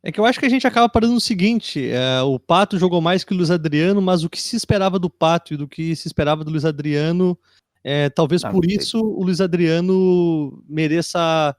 [0.04, 3.00] É que eu acho que a gente acaba parando no seguinte: é, o Pato jogou
[3.00, 5.96] mais que o Luiz Adriano, mas o que se esperava do Pato e do que
[5.96, 7.38] se esperava do Luiz Adriano,
[7.84, 11.56] é, talvez Ah, por isso o Luiz Adriano mereça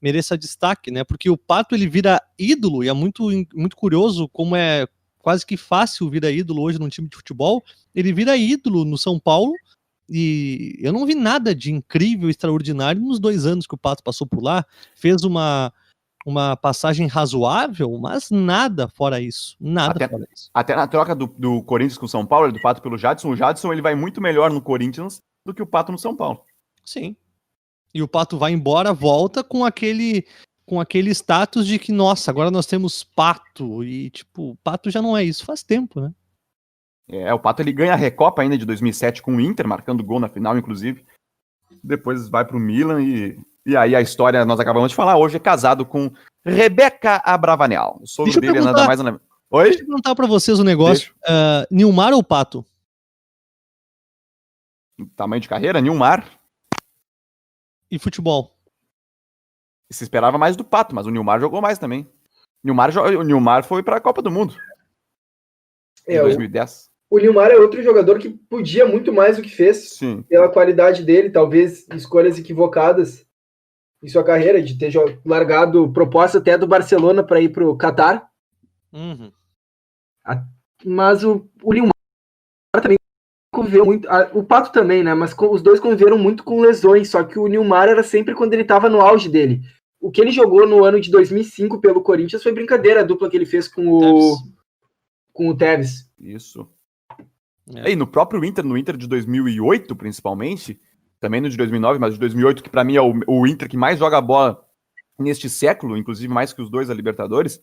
[0.00, 1.02] mereça destaque, né?
[1.02, 4.86] Porque o Pato ele vira ídolo e é muito, muito curioso como é
[5.18, 7.64] quase que fácil virar ídolo hoje num time de futebol.
[7.92, 9.54] Ele vira ídolo no São Paulo
[10.08, 14.26] e eu não vi nada de incrível, extraordinário nos dois anos que o Pato passou
[14.26, 14.64] por lá.
[14.94, 15.72] Fez uma
[16.24, 19.56] uma passagem razoável, mas nada fora isso.
[19.60, 20.50] Nada Até- fora isso.
[20.52, 23.36] Até na troca do, do Corinthians com o São Paulo, do Pato pelo Jadson, o
[23.36, 26.42] Jadson ele vai muito melhor no Corinthians do que o Pato no São Paulo.
[26.84, 27.14] Sim.
[27.94, 30.26] E o Pato vai embora, volta com aquele
[30.66, 33.84] com aquele status de que, nossa, agora nós temos Pato.
[33.84, 36.12] E, tipo, o Pato já não é isso faz tempo, né?
[37.08, 40.18] É, o Pato ele ganha a Recopa ainda de 2007 com o Inter, marcando gol
[40.18, 41.04] na final, inclusive.
[41.82, 45.40] Depois vai pro Milan e, e aí a história, nós acabamos de falar, hoje é
[45.40, 46.10] casado com
[46.44, 47.98] Rebeca Abravanel.
[48.00, 49.64] O sogro Deixa dele é nada mais nada Oi?
[49.68, 51.14] Deixa eu perguntar pra vocês um negócio.
[51.24, 52.64] Ah, Nilmar ou Pato?
[55.14, 56.28] Tamanho de carreira, Nilmar.
[57.90, 58.56] E futebol?
[59.90, 62.08] Se esperava mais do Pato, mas o Nilmar jogou mais também.
[62.64, 64.56] Nilmar, jo- o Nilmar foi pra Copa do Mundo
[66.08, 66.90] em É, o, 2010.
[67.10, 69.90] O Nilmar é outro jogador que podia muito mais do que fez.
[69.96, 70.22] Sim.
[70.22, 73.24] pela qualidade dele, talvez escolhas equivocadas
[74.02, 74.92] em sua carreira, de ter
[75.24, 78.28] largado proposta até do Barcelona para ir para o Qatar,
[78.92, 79.30] Uhum.
[80.84, 81.92] mas o, o Nilmar
[82.82, 82.96] também
[83.52, 87.08] conviveu muito, ah, o Pato também, né, mas com- os dois conviveram muito com lesões,
[87.10, 89.60] só que o Nilmar era sempre quando ele estava no auge dele.
[90.00, 93.36] O que ele jogou no ano de 2005 pelo Corinthians foi brincadeira, a dupla que
[93.36, 94.34] ele fez com o, Tevez.
[95.32, 96.10] com o Tevez.
[96.18, 96.68] Isso.
[97.74, 97.92] É.
[97.92, 100.80] E no próprio Inter, no Inter de 2008, principalmente,
[101.20, 103.76] também no de 2009, mas de 2008, que pra mim é o, o Inter que
[103.76, 104.62] mais joga bola
[105.18, 107.60] neste século, inclusive mais que os dois da Libertadores,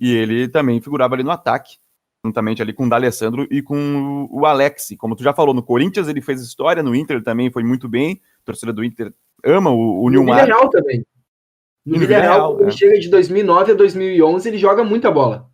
[0.00, 1.78] e ele também figurava ali no ataque,
[2.24, 4.94] juntamente ali com o D'Alessandro e com o, Alex.
[4.98, 7.88] Como tu já falou, no Corinthians ele fez história, no Inter ele também foi muito
[7.88, 9.12] bem, a torcida do Inter
[9.44, 10.44] ama o, o No Nilmar.
[10.44, 11.04] Villarreal também.
[11.84, 12.72] No no Villarreal, ele é.
[12.72, 15.49] chega de 2009 a 2011, ele joga muita bola.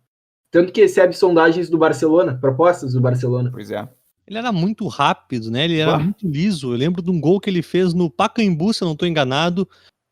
[0.51, 3.49] Tanto que recebe sondagens do Barcelona, propostas do Barcelona.
[3.51, 3.87] Pois é.
[4.27, 5.65] Ele era muito rápido, né?
[5.65, 5.99] Ele era Bah.
[5.99, 6.73] muito liso.
[6.73, 9.67] Eu lembro de um gol que ele fez no Pacaembu, se eu não estou enganado,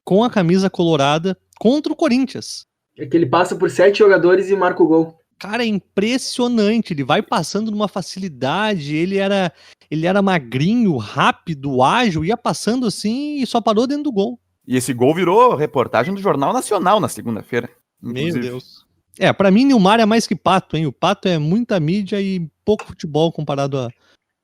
[0.05, 2.65] com a camisa colorada contra o Corinthians.
[2.97, 5.19] É que ele passa por sete jogadores e marca o gol.
[5.37, 6.93] Cara, é impressionante.
[6.93, 8.95] Ele vai passando numa facilidade.
[8.95, 9.51] Ele era,
[9.91, 14.39] ele era magrinho, rápido, ágil, ia passando assim e só parou dentro do gol.
[14.65, 17.69] E esse gol virou reportagem do Jornal Nacional na segunda-feira.
[18.01, 18.33] Meu.
[18.39, 18.74] Deus.
[19.17, 20.85] É, pra mim, Nilmar é mais que Pato, hein?
[20.85, 23.89] O Pato é muita mídia e pouco futebol comparado a,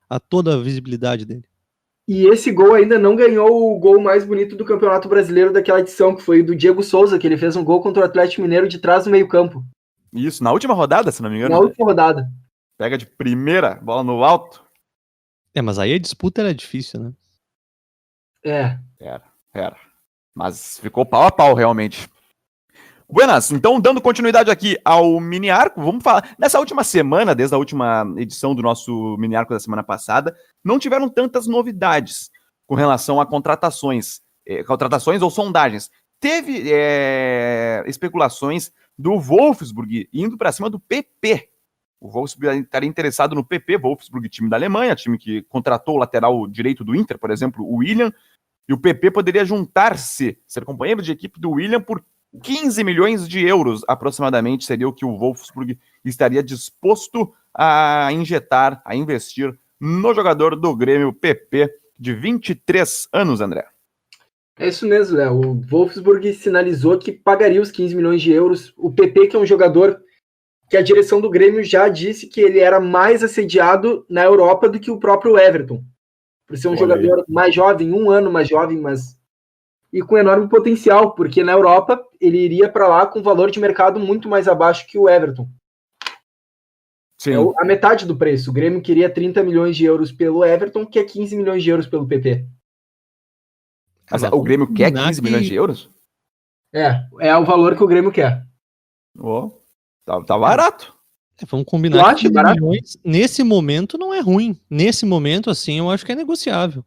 [0.10, 1.44] a toda a visibilidade dele.
[2.08, 6.16] E esse gol ainda não ganhou o gol mais bonito do Campeonato Brasileiro daquela edição,
[6.16, 8.68] que foi o do Diego Souza, que ele fez um gol contra o Atlético Mineiro
[8.68, 9.64] de trás do meio-campo,
[10.12, 11.56] Isso, na última rodada, se não me engano.
[11.56, 11.66] na né?
[11.66, 12.30] última rodada.
[12.78, 14.64] Pega de primeira, bola no alto.
[15.54, 17.14] É, mas aí a disputa era difícil, né?
[18.44, 18.80] É.
[19.54, 19.78] Era.
[20.34, 22.10] Mas ficou pau a pau, realmente.
[23.12, 26.34] Buenas, então dando continuidade aqui ao mini arco, vamos falar.
[26.40, 30.80] Nessa última semana, desde a última edição do nosso mini arco da semana passada, não
[30.80, 32.32] tiveram tantas novidades
[32.66, 35.92] com relação a contratações, eh, contratações ou sondagens.
[36.22, 41.50] Teve eh, especulações do Wolfsburg indo para cima do PP.
[42.00, 46.48] O Wolfsburg estaria interessado no PP, Wolfsburg, time da Alemanha, time que contratou o lateral
[46.48, 48.10] direito do Inter, por exemplo, o William.
[48.70, 52.02] E o PP poderia juntar-se, ser companheiro de equipe do William por
[52.44, 58.96] 15 milhões de euros, aproximadamente, seria o que o Wolfsburg estaria disposto a injetar, a
[58.96, 63.66] investir no jogador do Grêmio PP de 23 anos, André.
[64.58, 65.40] É isso mesmo, Léo.
[65.40, 68.74] O Wolfsburg sinalizou que pagaria os 15 milhões de euros.
[68.78, 70.00] O PP, que é um jogador
[70.70, 74.80] que a direção do Grêmio já disse que ele era mais assediado na Europa do
[74.80, 75.84] que o próprio Everton.
[76.48, 77.26] Por ser um Olha jogador aí.
[77.28, 79.18] mais jovem, um ano mais jovem, mas
[79.92, 84.00] e com enorme potencial, porque na Europa ele iria para lá com valor de mercado
[84.00, 85.50] muito mais abaixo que o Everton.
[87.22, 87.34] Sim.
[87.34, 88.50] É a metade do preço.
[88.50, 91.86] O Grêmio queria 30 milhões de euros pelo Everton, que é 15 milhões de euros
[91.86, 92.48] pelo PP.
[94.10, 95.90] Mas o Grêmio quer 15 milhões de euros?
[96.74, 98.46] É, é o valor que o Grêmio quer.
[99.20, 99.52] Oh,
[100.06, 100.96] tá, tá barato.
[101.42, 104.60] É, vamos combinar que milhões, nesse momento não é ruim.
[104.70, 106.84] Nesse momento, assim, eu acho que é negociável.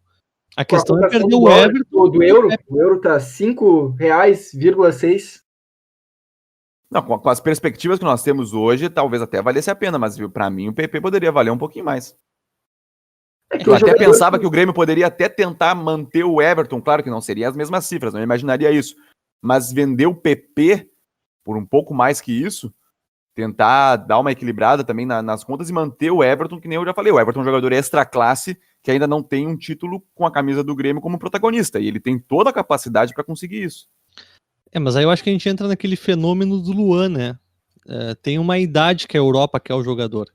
[0.57, 2.11] A questão a é perder o Everton.
[2.11, 2.57] Do euro, é...
[2.69, 5.43] o euro tá R$ 5,6.
[6.91, 10.17] Não, com, com, as perspectivas que nós temos hoje, talvez até valesse a pena, mas
[10.29, 12.17] para mim o PP poderia valer um pouquinho mais.
[13.53, 17.11] É eu até pensava que o Grêmio poderia até tentar manter o Everton, claro que
[17.11, 18.95] não seria as mesmas cifras, não imaginaria isso.
[19.43, 20.91] Mas vender o PP
[21.45, 22.73] por um pouco mais que isso,
[23.35, 26.85] tentar dar uma equilibrada também na, nas contas e manter o Everton, que nem eu
[26.85, 30.05] já falei, o Everton é um jogador extra classe que ainda não tem um título
[30.15, 33.65] com a camisa do Grêmio como protagonista, e ele tem toda a capacidade para conseguir
[33.65, 33.89] isso.
[34.71, 37.39] É, mas aí eu acho que a gente entra naquele fenômeno do Luan, né?
[37.89, 40.29] É, tem uma idade que a Europa quer o jogador.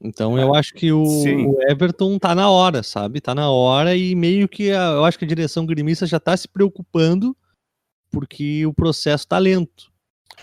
[0.00, 3.20] Então eu acho que o, o, Everton tá na hora, sabe?
[3.20, 6.36] Tá na hora e meio que a, eu acho que a direção gremista já tá
[6.36, 7.36] se preocupando
[8.10, 9.90] porque o processo tá lento.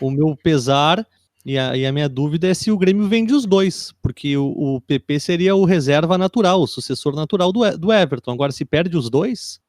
[0.01, 1.07] O meu pesar
[1.45, 4.47] e a, e a, minha dúvida é se o Grêmio vende os dois, porque o,
[4.47, 8.31] o PP seria o reserva natural, o sucessor natural do, do Everton.
[8.31, 9.61] Agora, se perde os dois.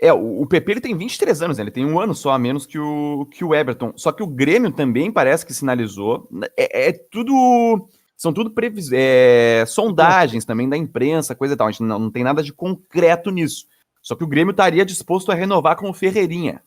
[0.00, 1.64] É, o, o PP ele tem 23 anos, né?
[1.64, 3.92] ele tem um ano só a menos que o, que o Everton.
[3.96, 6.28] Só que o Grêmio também parece que sinalizou.
[6.56, 7.88] É, é tudo.
[8.16, 11.66] São tudo previs, é, sondagens também da imprensa, coisa e tal.
[11.66, 13.66] A gente não, não tem nada de concreto nisso.
[14.00, 16.62] Só que o Grêmio estaria disposto a renovar com o Ferreirinha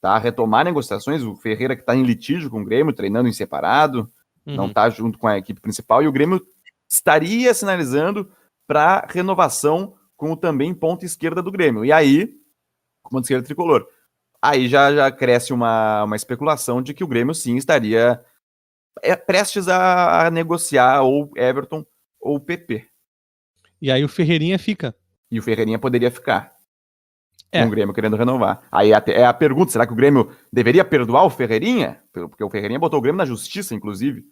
[0.00, 0.18] tá?
[0.18, 1.22] Retomar negociações.
[1.22, 4.10] O Ferreira que está em litígio com o Grêmio, treinando em separado,
[4.46, 4.56] uhum.
[4.56, 6.40] não está junto com a equipe principal, e o Grêmio
[6.88, 8.30] estaria sinalizando
[8.66, 11.84] para renovação com o também ponta esquerda do Grêmio.
[11.84, 12.34] E aí,
[13.10, 13.86] ponta esquerda tricolor.
[14.40, 18.22] Aí já, já cresce uma, uma especulação de que o Grêmio sim estaria
[19.02, 21.84] é, prestes a, a negociar ou Everton
[22.20, 22.86] ou PP.
[23.80, 24.94] E aí o Ferreirinha fica.
[25.30, 26.57] E o Ferreirinha poderia ficar
[27.50, 27.62] é.
[27.62, 28.62] com o Grêmio querendo renovar.
[28.70, 32.00] Aí é a pergunta: será que o Grêmio deveria perdoar o Ferreirinha?
[32.12, 34.24] Porque o Ferreirinha botou o Grêmio na justiça, inclusive,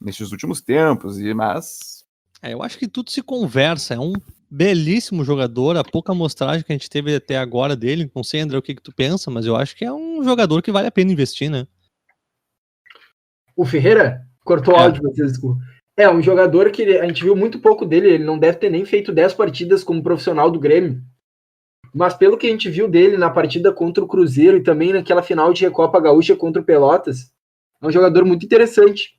[0.00, 2.02] nesses últimos tempos, e mas.
[2.42, 3.94] É, eu acho que tudo se conversa.
[3.94, 4.14] É um
[4.50, 8.10] belíssimo jogador, a pouca amostragem que a gente teve até agora dele.
[8.14, 10.60] Não sei, André, o que, que tu pensa, mas eu acho que é um jogador
[10.60, 11.66] que vale a pena investir, né?
[13.56, 14.26] O Ferreira?
[14.44, 14.82] Cortou o é.
[14.82, 15.60] áudio, vocês desculpa.
[15.96, 18.84] É, um jogador que a gente viu muito pouco dele, ele não deve ter nem
[18.84, 21.02] feito 10 partidas como profissional do Grêmio.
[21.94, 25.22] Mas pelo que a gente viu dele na partida contra o Cruzeiro e também naquela
[25.22, 27.30] final de Recopa Gaúcha contra o Pelotas,
[27.80, 29.18] é um jogador muito interessante.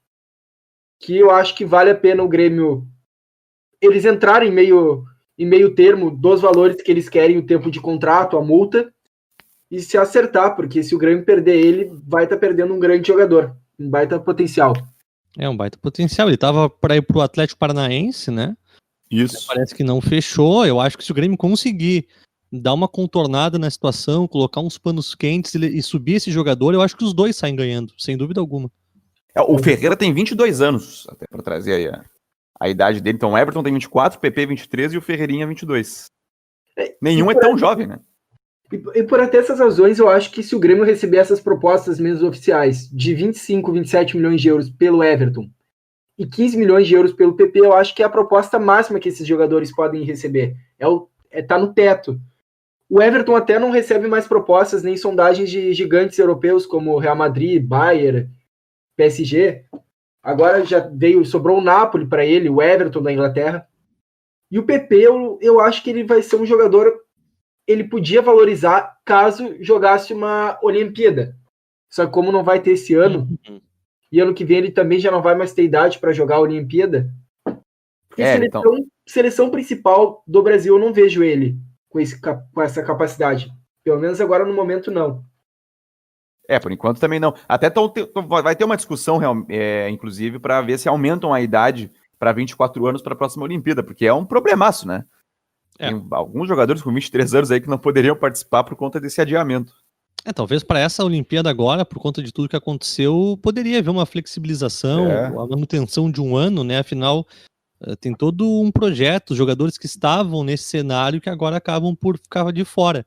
[0.99, 2.87] Que eu acho que vale a pena o Grêmio
[3.81, 5.03] eles entrarem em meio,
[5.37, 8.91] em meio termo dos valores que eles querem, o tempo de contrato, a multa,
[9.69, 13.07] e se acertar, porque se o Grêmio perder ele, vai estar tá perdendo um grande
[13.07, 14.73] jogador, um baita potencial.
[15.37, 16.27] É, um baita potencial.
[16.27, 18.55] Ele estava para ir para o Atlético Paranaense, né?
[19.09, 19.47] Isso.
[19.47, 20.65] Parece que não fechou.
[20.65, 22.07] Eu acho que se o Grêmio conseguir
[22.61, 26.95] dar uma contornada na situação, colocar uns panos quentes e, subir esse jogador, eu acho
[26.95, 28.71] que os dois saem ganhando, sem dúvida alguma.
[29.35, 32.05] É, o Ferreira tem 22 anos, até para trazer aí a,
[32.59, 33.15] a, idade dele.
[33.15, 36.05] Então o Everton tem 24, o PP 23 e o Ferreirinha 22.
[36.77, 37.99] É, Nenhum é tão jovem, né?
[38.71, 41.99] E, e por até essas razões, eu acho que se o Grêmio receber essas propostas
[41.99, 45.49] mesmo oficiais de 25, 27 milhões de euros pelo Everton
[46.17, 49.09] e 15 milhões de euros pelo PP, eu acho que é a proposta máxima que
[49.09, 50.55] esses jogadores podem receber.
[50.77, 52.21] É o é, tá no teto.
[52.89, 57.63] O Everton até não recebe mais propostas nem sondagens de gigantes europeus como Real Madrid,
[57.63, 58.29] Bayern,
[58.95, 59.65] PSG.
[60.21, 63.67] Agora já veio, sobrou o Napoli para ele, o Everton da Inglaterra.
[64.51, 66.93] E o PP, eu, eu acho que ele vai ser um jogador.
[67.65, 71.35] Ele podia valorizar caso jogasse uma Olimpíada.
[71.89, 73.61] Só que como não vai ter esse ano, Uhum.
[74.11, 76.41] e ano que vem ele também já não vai mais ter idade para jogar a
[76.41, 77.09] Olimpíada.
[78.17, 81.57] É, seleção, seleção principal do Brasil, eu não vejo ele
[81.93, 83.53] com, esse, com essa capacidade.
[83.83, 85.23] Pelo menos agora no momento, não.
[86.49, 87.33] É, por enquanto também não.
[87.47, 87.93] Até tão,
[88.43, 92.85] vai ter uma discussão, real- é, inclusive, para ver se aumentam a idade para 24
[92.87, 95.05] anos para a próxima Olimpíada, porque é um problemaço, né?
[95.79, 95.89] É.
[95.89, 99.73] Tem alguns jogadores com 23 anos aí que não poderiam participar por conta desse adiamento.
[100.25, 104.05] É, talvez para essa Olimpíada agora, por conta de tudo que aconteceu, poderia haver uma
[104.05, 105.25] flexibilização, É.
[105.27, 106.79] a manutenção de um ano, né?
[106.79, 107.25] Afinal,
[107.99, 112.63] tem todo um projeto, jogadores que estavam nesse cenário que agora acabam por ficar de
[112.63, 113.05] fora.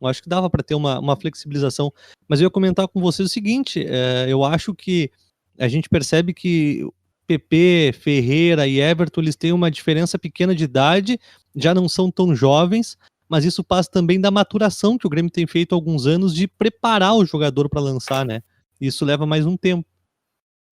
[0.00, 1.92] Eu acho que dava para ter uma, uma flexibilização.
[2.28, 5.10] Mas eu ia comentar com vocês o seguinte: eh, eu acho que
[5.58, 6.86] a gente percebe que
[7.26, 11.18] PP, Ferreira e Everton eles têm uma diferença pequena de idade,
[11.54, 12.96] já não são tão jovens,
[13.28, 16.48] mas isso passa também da maturação que o Grêmio tem feito há alguns anos de
[16.48, 18.42] preparar o jogador para lançar, né?
[18.80, 19.86] Isso leva mais um tempo.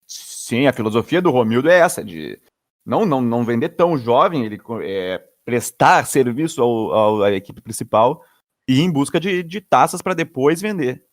[0.07, 2.39] Sim, a filosofia do Romildo é essa, de
[2.87, 8.23] não, não, não vender tão jovem, ele é, prestar serviço ao, ao- à equipe principal
[8.69, 11.05] e ir em busca de, de taças para depois vender.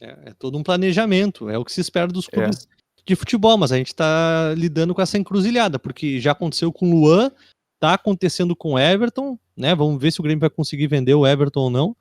[0.00, 2.66] É, é todo um planejamento, é o que se espera dos clubes
[3.04, 7.00] de futebol, mas a gente está lidando com essa encruzilhada, porque já aconteceu com o
[7.00, 7.30] Luan,
[7.78, 9.74] tá acontecendo com o Everton, né?
[9.74, 11.96] Vamos ver se o Grêmio vai conseguir vender o Everton ou não.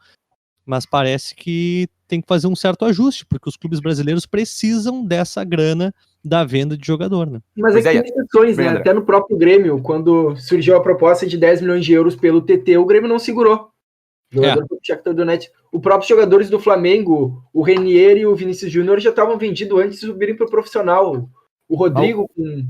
[0.65, 5.43] Mas parece que tem que fazer um certo ajuste, porque os clubes brasileiros precisam dessa
[5.43, 5.93] grana
[6.23, 7.39] da venda de jogador, né?
[7.55, 8.67] Mas Pois é que é, tem exceções, né?
[8.69, 12.77] Até no próprio Grêmio, quando surgiu a proposta de 10 milhões de euros pelo TT,
[12.77, 13.69] o Grêmio não segurou.
[14.31, 15.51] O jogador do Shakhtar Donetsk.
[15.71, 19.99] Os próprios jogadores do Flamengo, o Renier e o Vinícius Júnior já estavam vendidos antes
[19.99, 21.27] de subirem para o profissional.
[21.67, 22.65] O Rodrigo, com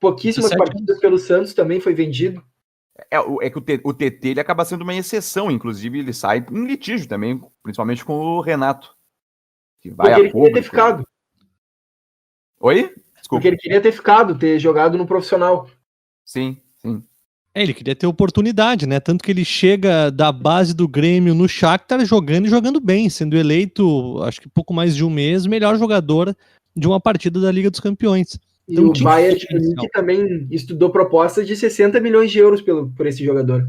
[0.00, 2.42] pouquíssimas 17 partidas pelo Santos, também foi vendido.
[3.10, 6.12] É, o- é que o, T- o TT ele acaba sendo uma exceção, inclusive ele
[6.12, 8.94] sai em litígio também, principalmente com o Renato.
[9.82, 10.64] Que vai Porque a ele queria ter público.
[10.70, 11.06] ficado.
[12.64, 12.94] Oi?
[13.14, 13.28] Desculpa.
[13.28, 15.68] Porque ele queria ter ficado, ter jogado no profissional.
[16.24, 17.02] Sim, sim.
[17.54, 18.98] É, ele queria ter oportunidade, né?
[18.98, 23.36] Tanto que ele chega da base do Grêmio no Shakhtar jogando e jogando bem, sendo
[23.36, 26.34] eleito, acho que pouco mais de um mês, melhor jogador
[26.74, 28.38] de uma partida da Liga dos Campeões.
[28.66, 29.74] E Então, o tinha Bayern de potencial.
[29.76, 33.68] Munique também estudou propostas de 60 milhões de euros pelo, por esse jogador.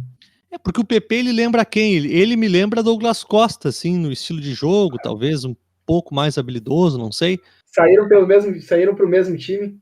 [0.49, 1.95] É porque o PP ele lembra quem?
[1.95, 5.53] Ele, ele me lembra Douglas Costa, assim, no estilo de jogo, talvez um
[5.85, 7.41] pouco mais habilidoso, não sei.
[7.75, 9.77] Saíram pelo mesmo, saíram para o mesmo time.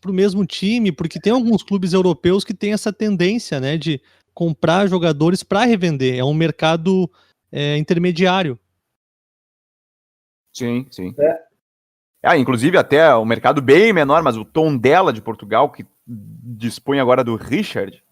[0.00, 4.00] Pro mesmo time, porque tem alguns clubes europeus que têm essa tendência, né, de
[4.34, 6.18] comprar jogadores para revender.
[6.18, 7.08] É um mercado
[7.52, 8.58] é, intermediário.
[10.52, 11.14] Sim, sim.
[11.20, 11.38] É.
[12.22, 16.98] Ah, inclusive até o mercado bem menor, mas o tom dela de Portugal, que dispõe
[16.98, 18.02] agora do Richard,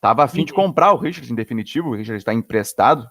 [0.00, 1.90] tava a fim de comprar o Richard em definitivo.
[1.90, 3.10] O Richard está emprestado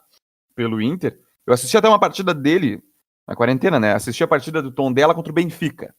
[0.53, 1.19] pelo Inter.
[1.47, 2.83] Eu assisti até uma partida dele
[3.31, 3.93] na quarentena, né?
[3.93, 5.95] Assisti a partida do tom dela contra o Benfica.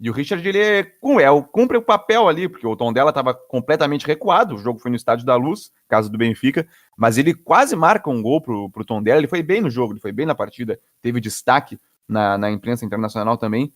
[0.00, 2.92] E o Richard, ele é, cum- é, o- cumpre o papel ali, porque o tom
[2.92, 4.54] dela estava completamente recuado.
[4.54, 8.22] O jogo foi no Estádio da Luz, caso do Benfica, mas ele quase marca um
[8.22, 9.18] gol pro, pro tom dela.
[9.18, 12.84] Ele foi bem no jogo, ele foi bem na partida, teve destaque na, na imprensa
[12.84, 13.72] internacional também.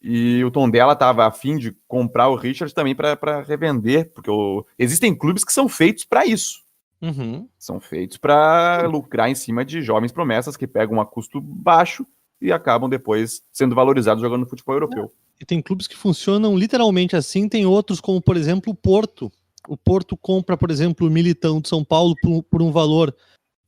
[0.00, 4.30] E o tom dela estava a fim de comprar o Richard também para revender, porque
[4.30, 6.60] o- existem clubes que são feitos para isso.
[7.02, 7.48] Uhum.
[7.58, 12.06] São feitos para lucrar em cima de jovens promessas que pegam a custo baixo
[12.40, 15.12] e acabam depois sendo valorizados jogando no futebol europeu.
[15.40, 19.30] E tem clubes que funcionam literalmente assim, tem outros, como por exemplo o Porto.
[19.68, 23.14] O Porto compra, por exemplo, o Militão de São Paulo por, por um valor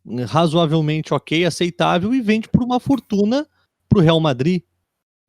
[0.08, 3.46] eh, razoavelmente ok, aceitável, e vende por uma fortuna
[3.88, 4.62] para o Real Madrid.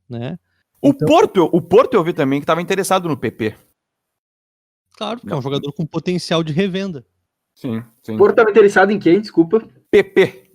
[0.08, 0.38] Né?
[0.80, 3.54] O, Então- Porto, o Porto eu vi também que estava interessado no PP.
[4.96, 7.04] Claro, que é um jogador com potencial de revenda.
[7.54, 8.14] Sim, sim.
[8.14, 9.20] O Porto estava interessado em quem?
[9.20, 9.60] Desculpa.
[9.90, 10.52] PP.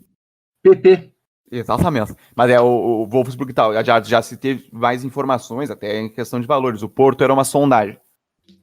[0.63, 1.11] PP.
[1.51, 2.13] Exatamente.
[2.35, 2.65] Mas é o,
[3.03, 3.73] o Wolfsburg e tal.
[3.83, 6.81] Já, já se teve mais informações, até em questão de valores.
[6.81, 7.97] O Porto era uma sondagem.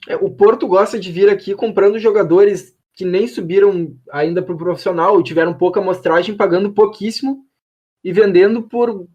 [0.09, 4.59] É, o Porto gosta de vir aqui comprando jogadores que nem subiram ainda para o
[4.59, 7.45] profissional, ou tiveram pouca amostragem, pagando pouquíssimo
[8.05, 9.07] e vendendo por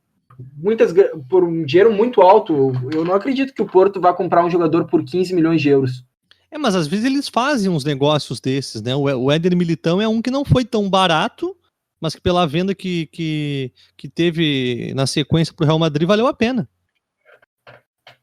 [0.55, 0.93] muitas
[1.29, 2.53] por um dinheiro muito alto.
[2.53, 5.69] Eu- Eu não acredito que o Porto vá comprar um jogador por 15 milhões de
[5.69, 6.03] euros.
[6.49, 8.95] É, mas às vezes eles fazem uns negócios desses, né?
[8.95, 11.53] O, o Éder Militão é um que não foi tão barato,
[11.99, 16.27] mas que pela venda que, que, que teve na sequência para o Real Madrid valeu
[16.27, 16.69] a pena.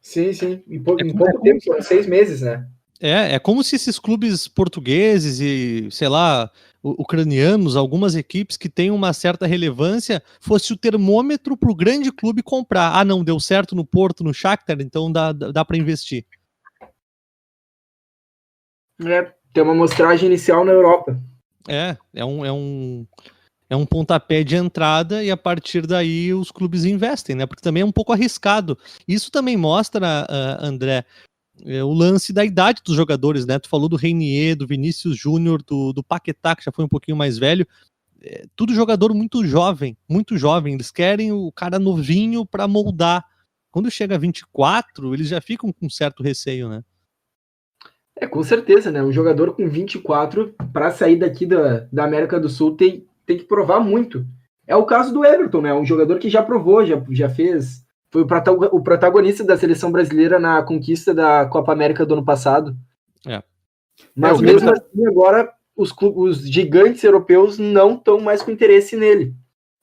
[0.00, 0.62] Sim, sim.
[0.68, 2.68] Em, pou- É em pouco é tempo, foram seis meses, né?
[3.00, 6.50] É, é como se esses clubes portugueses e, sei lá,
[6.82, 12.42] ucranianos, algumas equipes que têm uma certa relevância, fosse o termômetro para o grande clube
[12.42, 12.94] comprar.
[12.94, 16.24] Ah, não, deu certo no Porto, no Shakhtar, então dá, dá, dá para investir.
[19.02, 21.20] É, tem uma amostragem inicial na Europa.
[21.66, 23.06] É, é um, é um,
[23.74, 27.46] é um pontapé de entrada e a partir daí os clubes investem, né?
[27.46, 28.78] Porque também é um pouco arriscado.
[29.06, 31.04] Isso também mostra, uh, André,
[31.64, 33.58] é, o lance da idade dos jogadores, né?
[33.58, 37.16] Tu falou do Reinier, do Vinícius Júnior, do, do Paquetá, que já foi um pouquinho
[37.16, 37.66] mais velho.
[38.22, 40.74] É, tudo jogador muito jovem, muito jovem.
[40.74, 43.24] Eles querem o cara novinho para moldar.
[43.70, 46.82] Quando chega a 24, eles já ficam com certo receio, né?
[48.16, 49.02] É, com certeza, né?
[49.02, 53.44] Um jogador com 24, para sair daqui da, da América do Sul, tem, tem que
[53.44, 54.26] provar muito.
[54.66, 55.74] É o caso do Everton, né?
[55.74, 57.84] Um jogador que já provou, já, já fez.
[58.10, 62.76] Foi o protagonista da seleção brasileira na conquista da Copa América do ano passado.
[63.26, 63.42] É.
[64.14, 64.76] Mas é, mesmo tá...
[64.78, 69.34] assim, agora os, os gigantes europeus não estão mais com interesse nele.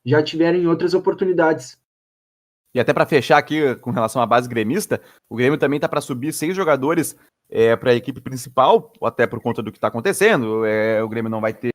[0.05, 1.77] Já tiveram outras oportunidades.
[2.73, 5.99] E até para fechar aqui com relação à base gremista, o Grêmio também está para
[5.99, 7.17] subir seis jogadores
[7.49, 10.65] é, para a equipe principal, até por conta do que está acontecendo.
[10.65, 11.70] É, o Grêmio não vai ter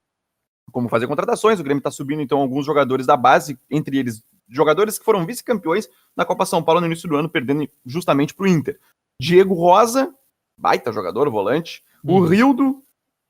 [0.77, 4.99] como fazer contratações, o Grêmio está subindo então alguns jogadores da base, entre eles jogadores
[4.99, 8.47] que foram vice-campeões na Copa São Paulo no início do ano, perdendo justamente para o
[8.47, 8.79] Inter.
[9.19, 10.15] Diego Rosa,
[10.55, 11.83] baita jogador, volante.
[12.05, 12.17] Uhum.
[12.17, 12.83] O Rildo,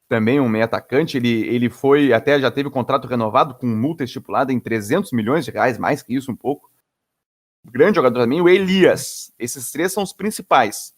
[0.09, 4.03] também um meio atacante, ele, ele foi, até já teve o contrato renovado com multa
[4.03, 6.69] estipulada em 300 milhões de reais, mais que isso um pouco.
[7.65, 9.33] Grande jogador também, o Elias.
[9.39, 10.93] Esses três são os principais,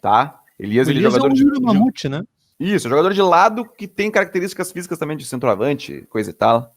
[0.00, 0.40] tá?
[0.56, 2.22] Elias, ele é jogador é de, Mamute, né?
[2.60, 6.70] Isso, jogador de lado que tem características físicas também de centroavante, coisa e tal.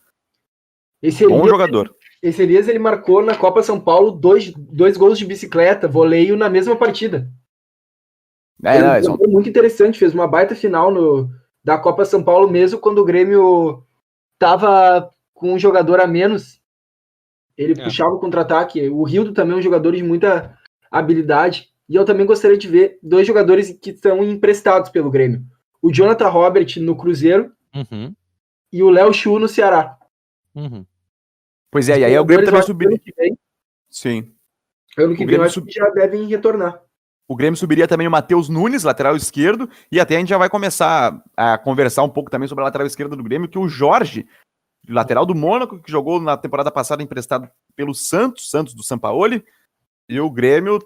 [1.02, 1.96] Esse Bom Elias, jogador.
[2.22, 6.50] Esse Elias ele marcou na Copa São Paulo dois, dois gols de bicicleta, voleio na
[6.50, 7.30] mesma partida.
[8.64, 11.30] É, ele não, é muito interessante, fez uma baita final no,
[11.62, 13.84] da Copa São Paulo mesmo quando o Grêmio
[14.40, 16.62] tava com um jogador a menos.
[17.58, 17.84] Ele é.
[17.84, 18.88] puxava o contra-ataque.
[18.88, 20.58] O Rildo também é um jogador de muita
[20.90, 21.68] habilidade.
[21.90, 25.44] E eu também gostaria de ver dois jogadores que estão emprestados pelo Grêmio.
[25.84, 28.16] O Jonathan Robert no Cruzeiro uhum.
[28.72, 29.98] e o Léo Chu no Ceará.
[30.56, 30.86] Uhum.
[31.70, 32.98] Pois é, e aí o Grêmio também subiria.
[33.90, 34.34] Sim.
[34.98, 35.68] Ano que vem eu acho sub...
[35.68, 36.82] que já devem retornar.
[37.28, 40.50] O Grêmio subiria também o Matheus Nunes, lateral esquerdo, e até a gente já vai
[40.50, 44.26] começar a conversar um pouco também sobre a lateral esquerda do Grêmio, que o Jorge,
[44.88, 49.44] lateral do Mônaco, que jogou na temporada passada emprestado pelo Santos, Santos do Sampaoli,
[50.08, 50.80] e o Grêmio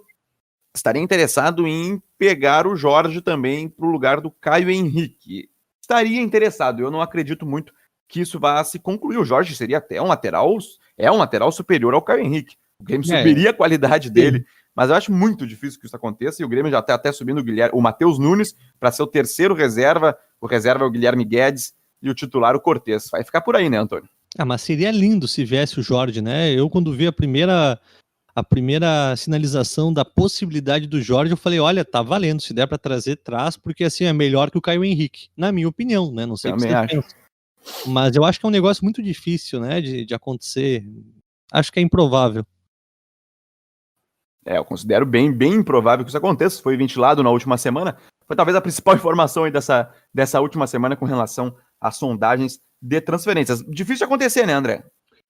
[0.77, 5.49] estaria interessado em pegar o Jorge também para o lugar do Caio Henrique.
[5.81, 7.73] Estaria interessado, eu não acredito muito
[8.07, 9.17] que isso vá se concluir.
[9.17, 10.57] O Jorge seria até um lateral,
[10.97, 12.55] é um lateral superior ao Caio Henrique.
[12.79, 13.17] O Grêmio é.
[13.17, 16.71] subiria a qualidade dele, mas eu acho muito difícil que isso aconteça e o Grêmio
[16.71, 20.17] já está até subindo o, Guilherme, o Matheus Nunes para ser o terceiro reserva.
[20.39, 23.09] O reserva é o Guilherme Guedes e o titular o Cortez.
[23.11, 24.07] Vai ficar por aí, né, Antônio?
[24.37, 26.51] Ah, mas seria lindo se viesse o Jorge, né?
[26.51, 27.79] Eu, quando vi a primeira
[28.37, 32.77] a primeira sinalização da possibilidade do Jorge, eu falei, olha, tá valendo, se der para
[32.77, 36.23] trazer, traz, porque assim é melhor que o Caio Henrique, na minha opinião, né?
[36.23, 37.01] Não sei o que você acho.
[37.01, 37.15] pensa.
[37.87, 40.87] Mas eu acho que é um negócio muito difícil, né, de, de acontecer.
[41.51, 42.45] Acho que é improvável.
[44.45, 46.61] É, eu considero bem, bem improvável que isso aconteça.
[46.61, 47.97] Foi ventilado na última semana.
[48.27, 53.01] Foi talvez a principal informação aí dessa, dessa última semana com relação às sondagens de
[53.01, 53.63] transferências.
[53.63, 54.85] Difícil de acontecer, né, André?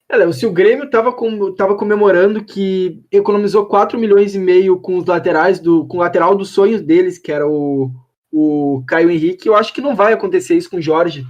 [0.10, 4.98] É, se o Grêmio estava com, tava comemorando que economizou 4 milhões e meio com
[4.98, 7.92] os laterais, do, com o lateral dos sonhos deles, que era o,
[8.32, 11.26] o Caio Henrique, eu acho que não vai acontecer isso com o Jorge.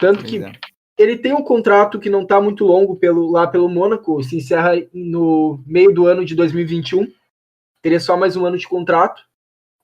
[0.00, 0.52] Tanto que é.
[0.98, 4.72] ele tem um contrato que não está muito longo pelo, lá pelo Mônaco, se encerra
[4.92, 7.06] no meio do ano de 2021.
[7.82, 9.22] Teria só mais um ano de contrato.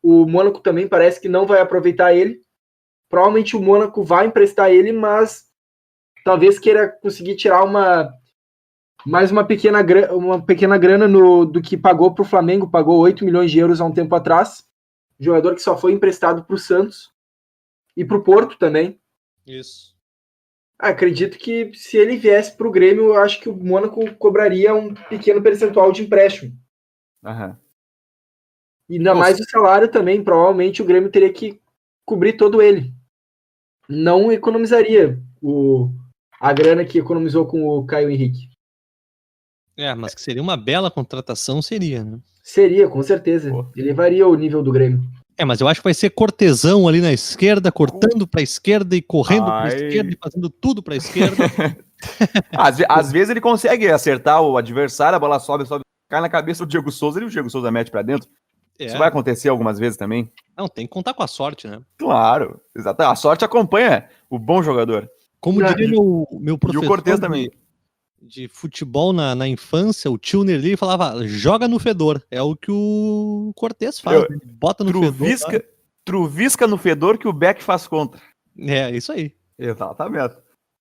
[0.02, 2.40] O Mônaco também parece que não vai aproveitar ele.
[3.10, 5.44] Provavelmente o Mônaco vai emprestar ele, mas
[6.24, 8.10] talvez queira conseguir tirar uma
[9.06, 9.80] mais uma pequena,
[10.12, 13.80] uma pequena grana no, do que pagou para o Flamengo, pagou 8 milhões de euros
[13.80, 14.68] há um tempo atrás.
[15.18, 17.12] Jogador que só foi emprestado para o Santos
[17.96, 19.00] e para o Porto também.
[19.46, 19.94] Isso.
[20.78, 24.94] Acredito que se ele viesse para o Grêmio, eu acho que o Mônaco cobraria um
[24.94, 26.56] pequeno percentual de empréstimo.
[27.22, 27.56] Uhum.
[28.88, 29.20] E ainda Nossa.
[29.20, 31.60] mais o salário também, provavelmente o Grêmio teria que
[32.04, 32.92] cobrir todo ele.
[33.88, 35.92] Não economizaria o,
[36.40, 38.49] a grana que economizou com o Caio Henrique.
[39.80, 42.18] É, mas que seria uma bela contratação, seria, né?
[42.42, 43.50] Seria, com certeza.
[43.50, 43.66] Pô.
[43.76, 45.00] Elevaria o nível do Grêmio.
[45.38, 48.94] É, mas eu acho que vai ser cortesão ali na esquerda, cortando para a esquerda
[48.94, 51.44] e correndo para a esquerda e fazendo tudo para a esquerda.
[52.52, 56.66] às, às, vezes ele consegue acertar o adversário, a bola sobe, sobe, cai na cabeça
[56.66, 58.28] do Diego Souza e o Diego Souza mete para dentro.
[58.78, 58.84] É.
[58.84, 60.30] Isso vai acontecer algumas vezes também?
[60.54, 61.80] Não, tem que contar com a sorte, né?
[61.96, 63.02] Claro, exato.
[63.02, 65.10] A sorte acompanha o bom jogador.
[65.40, 66.82] Como diria meu, meu professor.
[66.82, 67.50] E o Cortez também
[68.20, 72.22] de futebol na, na infância, o tio Nerli falava, joga no fedor.
[72.30, 74.38] É o que o Cortez faz, Eu, né?
[74.44, 75.66] bota no truvisca, fedor.
[75.66, 75.74] Tá?
[76.04, 78.20] Truvisca no fedor que o Beck faz contra.
[78.58, 79.34] É, isso aí.
[79.58, 80.36] Exatamente.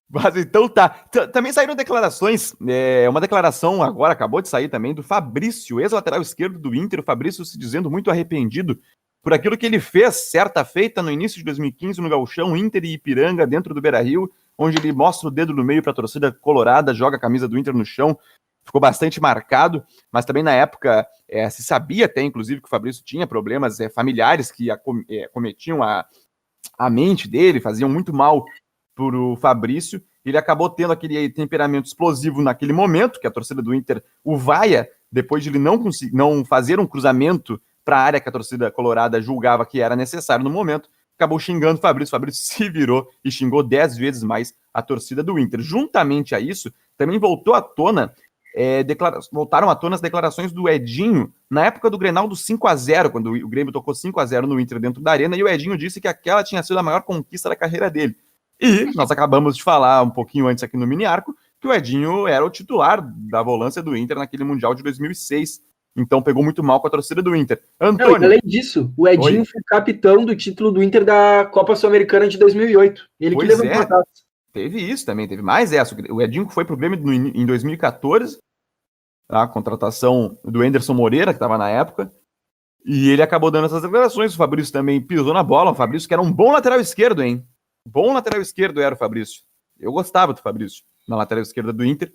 [0.08, 0.88] Mas então tá.
[0.88, 2.54] T também saíram declarações.
[2.66, 7.00] É, uma declaração agora acabou de sair também do Fabrício, ex-lateral esquerdo do Inter.
[7.00, 8.78] O Fabrício se dizendo muito arrependido
[9.22, 12.94] por aquilo que ele fez certa feita no início de 2015 no Gauchão, Inter e
[12.94, 14.30] Ipiranga, dentro do Beira Rio,
[14.60, 17.58] onde ele mostra o dedo no meio para a torcida colorada, joga a camisa do
[17.58, 18.18] Inter no chão.
[18.62, 19.82] Ficou bastante marcado,
[20.12, 23.88] mas também na época é, se sabia até, inclusive, que o Fabrício tinha problemas é,
[23.88, 26.04] familiares que é, cometiam a,
[26.78, 28.44] a mente dele, faziam muito mal
[28.94, 30.02] por o Fabrício.
[30.22, 34.86] Ele acabou tendo aquele temperamento explosivo naquele momento, que a torcida do Inter o vaia,
[35.10, 35.82] depois de ele não,
[36.12, 40.44] não fazer um cruzamento para a área que a torcida colorada julgava que era necessário
[40.44, 40.90] no momento,
[41.20, 42.10] acabou xingando o Fabrício.
[42.10, 45.60] O Fabrício se virou e xingou dez vezes mais a torcida do Inter.
[45.60, 48.14] Juntamente a isso, também voltou à tona
[48.54, 49.18] é, declara...
[49.32, 53.10] voltaram à tona as declarações do Edinho na época do Grenal do 5 a 0
[53.10, 55.76] quando o Grêmio tocou 5 a 0 no Inter dentro da arena, e o Edinho
[55.76, 58.16] disse que aquela tinha sido a maior conquista da carreira dele.
[58.60, 62.26] E nós acabamos de falar um pouquinho antes aqui no mini arco que o Edinho
[62.26, 65.62] era o titular da volância do Inter naquele Mundial de 2006.
[65.96, 67.60] Então pegou muito mal com a torcida do Inter.
[67.80, 68.18] Antônio.
[68.18, 69.44] Não, além disso, o Edinho Oi?
[69.44, 73.02] foi capitão do título do Inter da Copa Sul-Americana de 2008.
[73.18, 73.84] Ele pois que levantou é.
[73.84, 74.30] a taça.
[74.52, 75.96] Teve isso também, teve mais essa.
[76.10, 78.38] O Edinho foi pro Grêmio em 2014,
[79.28, 82.10] a contratação do Anderson Moreira, que estava na época,
[82.84, 84.34] e ele acabou dando essas declarações.
[84.34, 85.70] O Fabrício também pisou na bola.
[85.70, 87.46] O Fabrício, que era um bom lateral esquerdo, hein?
[87.86, 89.42] Bom lateral esquerdo era o Fabrício.
[89.78, 92.12] Eu gostava do Fabrício na lateral esquerda do Inter.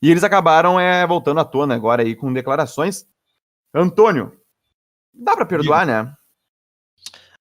[0.00, 3.06] E eles acabaram é, voltando à tona agora aí com declarações.
[3.74, 4.32] Antônio,
[5.12, 6.12] dá para perdoar, né?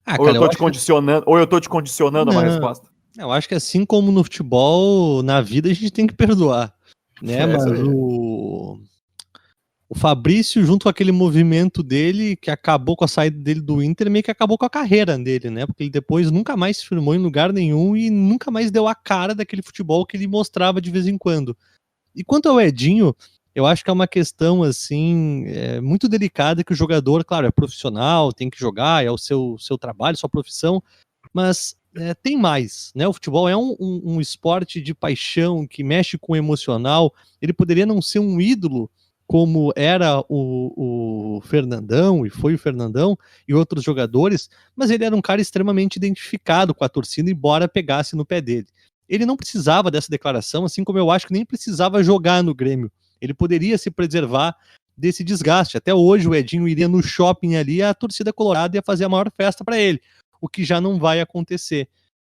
[0.06, 2.88] Ah, ou, eu tô te condicionando, ou eu tô te condicionando uma resposta.
[3.18, 6.74] Eu acho que assim como no futebol, na vida a gente tem que perdoar.
[7.22, 7.40] Né?
[7.40, 8.80] É, Mas o
[9.90, 14.12] o Fabrício, junto com aquele movimento dele, que acabou com a saída dele do Inter,
[14.12, 15.66] meio que acabou com a carreira dele, né?
[15.66, 18.94] Porque ele depois nunca mais se firmou em lugar nenhum e nunca mais deu a
[18.94, 21.56] cara daquele futebol que ele mostrava de vez em quando.
[22.18, 23.16] E quanto ao Edinho,
[23.54, 27.52] eu acho que é uma questão, assim, é, muito delicada, que o jogador, claro, é
[27.52, 30.82] profissional, tem que jogar, é o seu, seu trabalho, sua profissão,
[31.32, 33.08] mas é, tem mais, né?
[33.08, 37.14] O futebol é um, um, um esporte de paixão que mexe com o emocional.
[37.40, 38.90] Ele poderia não ser um ídolo
[39.28, 45.16] como era o, o, Fernandão, e foi o Fernandão, e outros jogadores, mas ele era
[45.16, 48.68] um cara extremamente identificado com a torcida, embora pegasse no pé dele.
[49.08, 52.92] Ele não precisava dessa declaração, assim como eu acho que nem precisava jogar no Grêmio.
[53.22, 54.56] Ele poderia se preservar
[54.98, 55.78] desse desgaste.
[55.78, 59.32] Até hoje o Edinho iria no shopping ali, a torcida colorada ia fazer a maior
[59.32, 60.02] festa para ele,
[60.42, 61.88] o que já não vai acontecer,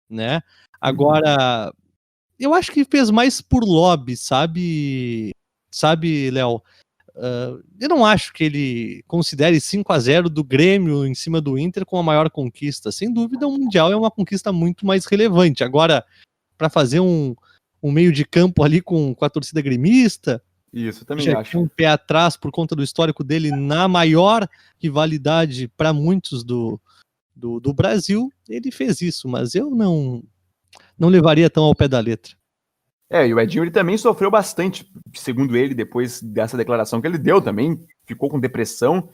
[0.08, 0.42] né?
[0.80, 1.72] Agora,
[2.38, 5.32] eu acho que fez mais por lobby, sabe?
[5.70, 6.62] Sabe, Léo?
[7.16, 11.58] Uh, eu não acho que ele considere 5 a 0 do Grêmio em cima do
[11.58, 12.92] Inter com a maior conquista.
[12.92, 15.64] Sem dúvida, o Mundial é uma conquista muito mais relevante.
[15.64, 16.04] Agora,
[16.58, 17.34] para fazer um,
[17.82, 20.42] um, meio de campo ali com, com a torcida gremista,
[20.72, 21.58] isso, também já acho.
[21.58, 24.46] um pé atrás por conta do histórico dele na maior
[24.78, 26.78] rivalidade para muitos do,
[27.34, 30.22] do, do Brasil, ele fez isso, mas eu não
[30.98, 32.36] não levaria tão ao pé da letra.
[33.10, 37.16] É, e o Edinho ele também sofreu bastante, segundo ele, depois dessa declaração que ele
[37.16, 39.08] deu também, ficou com depressão,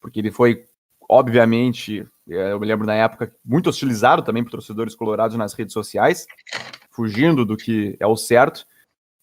[0.00, 0.64] porque ele foi,
[1.08, 5.72] obviamente, é, eu me lembro na época, muito hostilizado também por torcedores colorados nas redes
[5.72, 6.26] sociais,
[6.96, 8.66] fugindo do que é o certo.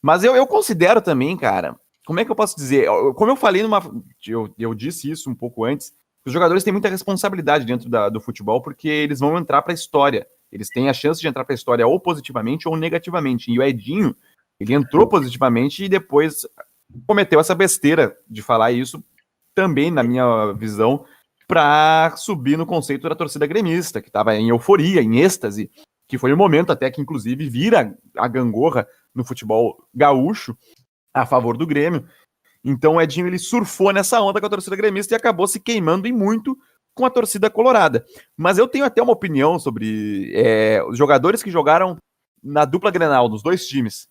[0.02, 2.88] Mas eu, eu considero também, cara, como é que eu posso dizer?
[3.16, 3.82] Como eu falei numa.
[4.26, 5.92] Eu, eu disse isso um pouco antes,
[6.26, 9.76] os jogadores têm muita responsabilidade dentro da, do futebol, porque eles vão entrar para a
[9.76, 10.28] história.
[10.52, 13.52] Eles têm a chance de entrar para a história ou positivamente ou negativamente.
[13.52, 14.16] E o Edinho,
[14.60, 16.46] ele entrou positivamente e depois
[17.08, 19.04] cometeu essa besteira de falar isso
[19.56, 21.06] também, na minha visão,
[21.48, 25.72] para subir no conceito da torcida gremista, que estava em euforia, em êxtase,
[26.14, 30.56] que foi o momento até que, inclusive, vira a gangorra no futebol gaúcho
[31.12, 32.08] a favor do Grêmio.
[32.64, 36.08] Então o Edinho ele surfou nessa onda com a torcida gremista e acabou se queimando
[36.08, 36.56] em muito
[36.94, 38.06] com a torcida colorada.
[38.38, 41.98] Mas eu tenho até uma opinião sobre é, os jogadores que jogaram
[42.44, 44.08] na dupla Grenal, nos dois times.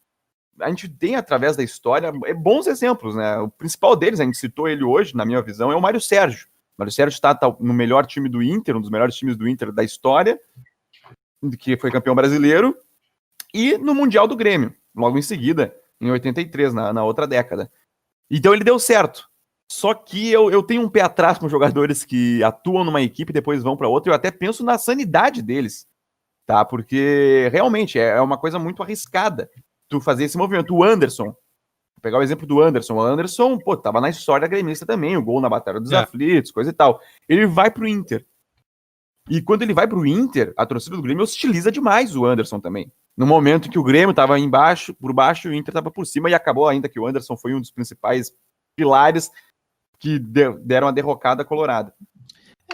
[0.61, 3.39] A gente tem, através da história, é, bons exemplos, né?
[3.39, 6.49] O principal deles, a gente citou ele hoje, na minha visão, é o Mário Sérgio.
[6.77, 9.49] O Mário Sérgio está tá no melhor time do Inter, um dos melhores times do
[9.49, 10.37] Inter da história,
[11.59, 12.77] que foi campeão brasileiro,
[13.53, 17.71] e no Mundial do Grêmio, logo em seguida, em 83, na, na outra década.
[18.31, 19.29] Então ele deu certo.
[19.71, 23.33] Só que eu, eu tenho um pé atrás com jogadores que atuam numa equipe e
[23.33, 24.11] depois vão para outra.
[24.11, 25.87] Eu até penso na sanidade deles,
[26.47, 26.65] tá?
[26.65, 29.49] Porque realmente é, é uma coisa muito arriscada
[29.89, 30.75] tu fazer esse movimento.
[30.75, 32.95] O Anderson, vou pegar o exemplo do Anderson.
[32.95, 35.97] O Anderson, pô, tava na história gremista também, o gol na Batalha dos é.
[35.97, 37.01] Aflitos, coisa e tal.
[37.29, 38.27] Ele vai pro Inter.
[39.33, 42.93] E quando ele vai pro Inter, a torcida do Grêmio hostiliza demais o Anderson também.
[43.17, 46.35] No momento que o Grêmio estava embaixo, por baixo, o Inter estava por cima e
[46.35, 48.31] acabou ainda que o Anderson foi um dos principais
[48.77, 49.31] pilares
[49.99, 51.95] que deram a derrocada colorada.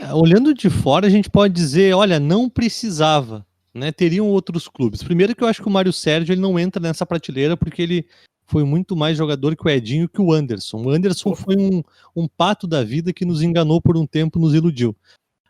[0.00, 3.92] É, olhando de fora, a gente pode dizer, olha, não precisava, né?
[3.92, 5.00] Teriam outros clubes.
[5.00, 8.04] Primeiro que eu acho que o Mário Sérgio ele não entra nessa prateleira porque ele
[8.46, 10.82] foi muito mais jogador que o Edinho que o Anderson.
[10.82, 11.84] O Anderson foi um,
[12.16, 14.96] um pato da vida que nos enganou por um tempo, nos iludiu.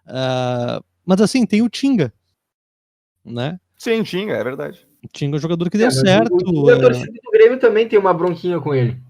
[0.07, 2.13] Uh, mas assim, tem o Tinga,
[3.25, 3.59] né?
[3.79, 4.87] Sim, Tinga, é verdade.
[5.03, 6.35] O Tinga é um jogador que é, deu certo.
[6.35, 9.01] O, o, a torcida do Grêmio também tem uma bronquinha com ele.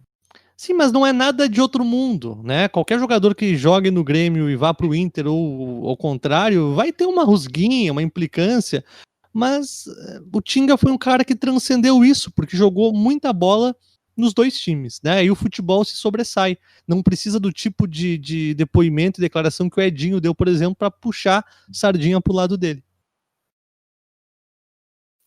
[0.57, 2.69] Sim, mas não é nada de outro mundo, né?
[2.69, 6.93] Qualquer jogador que jogue no Grêmio e vá para o Inter ou ao contrário, vai
[6.93, 8.85] ter uma rusguinha, uma implicância,
[9.33, 13.75] mas eh, o Tinga foi um cara que transcendeu isso, porque jogou muita bola
[14.19, 15.25] nos dois times, né?
[15.25, 16.59] E o futebol se sobressai.
[16.87, 20.75] Não precisa do tipo de, de depoimento e declaração que o Edinho deu, por exemplo,
[20.75, 22.83] para puxar sardinha pro lado dele.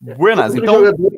[0.00, 0.74] Buenas, então.
[0.74, 1.12] Jogador...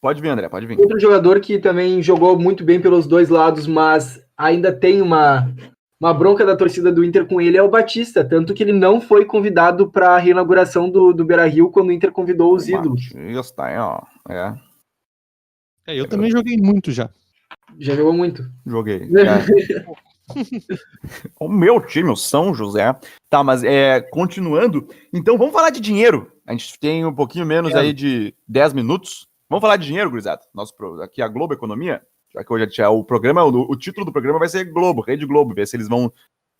[0.00, 0.78] Pode vir, André, pode vir.
[0.78, 5.52] Outro jogador que também jogou muito bem pelos dois lados, mas ainda tem uma,
[6.00, 9.00] uma bronca da torcida do Inter com ele é o Batista, tanto que ele não
[9.00, 13.10] foi convidado para a reinauguração do, do Beira Rio quando o Inter convidou os ídolos.
[13.12, 14.00] Batista, ó.
[14.28, 14.67] É.
[15.88, 17.10] é eu também joguei muito já.
[17.78, 18.48] Já jogou muito.
[18.66, 19.08] Joguei.
[20.28, 20.34] É.
[21.40, 22.94] o meu time, o São José.
[23.30, 24.86] Tá, mas é, continuando.
[25.10, 26.30] Então vamos falar de dinheiro.
[26.46, 27.78] A gente tem um pouquinho menos é.
[27.78, 29.26] aí de 10 minutos.
[29.48, 30.42] Vamos falar de dinheiro, gurizada?
[30.52, 32.02] Nosso, aqui a Globo Economia.
[32.34, 35.24] Já que hoje é o programa, o, o, título do programa vai ser Globo, Rede
[35.24, 36.12] Globo, ver se eles vão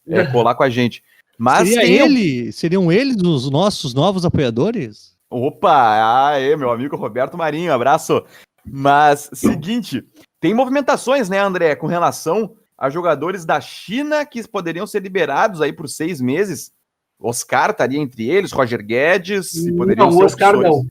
[0.06, 1.04] é, colar com a gente.
[1.36, 5.16] Mas Seria ele, seriam eles os nossos novos apoiadores?
[5.30, 8.24] Opa, aê, meu amigo Roberto Marinho, abraço.
[8.70, 10.04] Mas, seguinte,
[10.40, 15.72] tem movimentações, né, André, com relação a jogadores da China que poderiam ser liberados aí
[15.72, 16.72] por seis meses.
[17.20, 20.84] Oscar estaria entre eles, Roger Guedes, e poderiam não, ser Oscar opções.
[20.84, 20.86] não.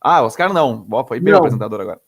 [0.00, 0.86] Ah, Oscar não.
[1.06, 1.40] foi bem não.
[1.40, 2.00] apresentador agora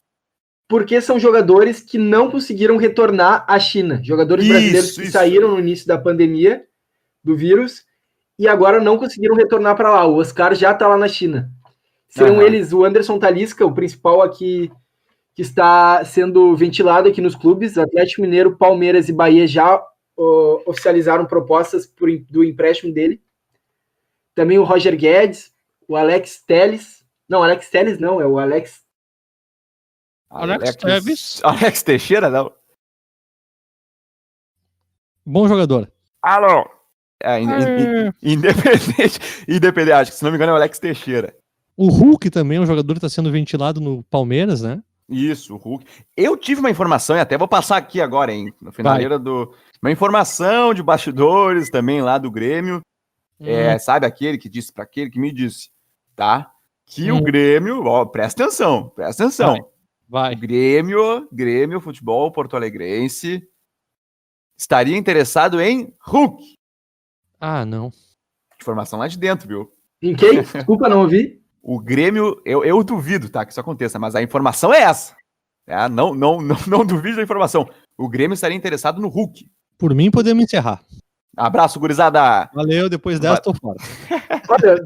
[0.69, 4.01] porque são jogadores que não conseguiram retornar à China.
[4.03, 5.13] Jogadores isso, brasileiros que isso.
[5.13, 6.65] saíram no início da pandemia
[7.23, 7.85] do vírus
[8.39, 10.07] e agora não conseguiram retornar para lá.
[10.07, 11.51] O Oscar já está lá na China.
[12.09, 12.43] Serão uhum.
[12.43, 14.71] eles o Anderson Talisca, o principal aqui
[15.37, 17.77] que está sendo ventilado aqui nos clubes.
[17.77, 23.23] Atlético Mineiro, Palmeiras e Bahia já uh, oficializaram propostas por, do empréstimo dele.
[24.35, 25.53] Também o Roger Guedes,
[25.87, 27.05] o Alex Teles.
[27.29, 28.83] Não, Alex Teles não, é o Alex
[30.31, 32.51] Alex, Alex Alex Teixeira, não.
[35.25, 35.91] Bom jogador.
[36.23, 36.67] Alô.
[37.23, 41.37] É, in, in, independente, independente, acho que se não me engano é o Alex Teixeira.
[41.77, 44.83] O Hulk também é um jogador que está sendo ventilado no Palmeiras, né?
[45.09, 45.87] Isso, o Hulk.
[46.17, 49.55] Eu tive uma informação, e até vou passar aqui agora, hein, no finaleira do.
[49.81, 52.81] Uma informação de bastidores também lá do Grêmio.
[53.39, 53.47] Hum.
[53.47, 55.71] É, sabe aquele que disse para aquele que me disse,
[56.17, 56.51] tá?
[56.85, 57.19] Que hum.
[57.19, 59.53] o Grêmio, ó, presta atenção, presta atenção.
[59.53, 59.65] Vai.
[60.09, 60.35] Vai.
[60.35, 63.47] Grêmio, Grêmio Futebol Porto Alegrense
[64.57, 66.55] estaria interessado em Hulk.
[67.41, 67.93] Ah, não.
[68.61, 69.73] Informação lá de dentro, viu?
[70.01, 70.43] Em quem?
[70.43, 71.43] Desculpa, não ouvi.
[71.69, 75.17] O Grêmio, eu, eu duvido, tá, que isso aconteça, mas a informação é essa.
[75.67, 77.69] É, não, não, não, não duvido da informação.
[77.99, 79.51] O Grêmio estaria interessado no Hulk.
[79.77, 80.81] Por mim, podemos encerrar.
[81.37, 82.49] Abraço, gurizada.
[82.55, 83.79] Valeu, depois dessa, tô fora.
[84.49, 84.81] Olha,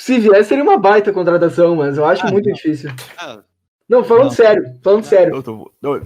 [0.00, 2.54] se vier, seria uma baita contratação, mas eu acho ah, muito não.
[2.54, 2.88] difícil.
[3.18, 3.42] Ah,
[3.86, 4.30] não, falando não.
[4.30, 5.34] sério, falando sério.
[5.34, 6.02] Eu, tô, eu,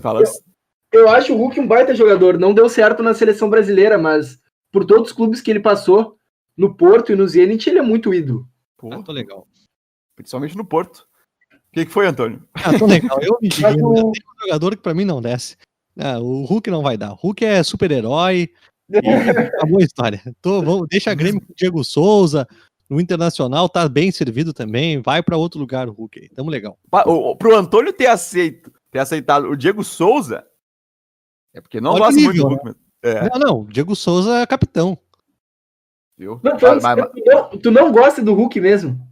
[0.93, 2.37] eu, acho o Hulk um baita jogador.
[2.37, 4.41] Não deu certo na seleção brasileira, mas
[4.73, 6.17] por todos os clubes que ele passou,
[6.57, 8.45] no Porto e no Zenit, ele é muito ídolo.
[8.77, 9.47] Pô, ah, tô legal.
[10.17, 11.07] Principalmente no Porto.
[11.53, 12.43] O que, que foi, Antônio?
[12.55, 13.19] Ah, tô legal.
[13.21, 14.11] Eu me digo, o...
[14.11, 14.13] um
[14.43, 15.57] jogador que pra mim não desce.
[15.99, 17.13] Ah, o Hulk não vai dar.
[17.13, 18.51] O Hulk é super-herói.
[19.59, 20.23] Acabou a história.
[20.41, 22.47] Tô, vamos, deixa a Grêmio com o Diego Souza,
[22.89, 26.79] no Internacional tá bem servido também, vai para outro lugar o Hulk aí, tamo legal.
[27.07, 30.47] O, pro Antônio ter aceito, ter aceitado o Diego Souza,
[31.55, 32.65] é porque não gosta muito do Hulk.
[32.67, 32.75] Né?
[33.03, 33.29] É.
[33.31, 34.99] Não, não, Diego Souza é capitão.
[36.17, 36.41] Viu?
[36.43, 37.61] Não, mas, mas, mas...
[37.63, 39.04] Tu não gosta do Hulk mesmo?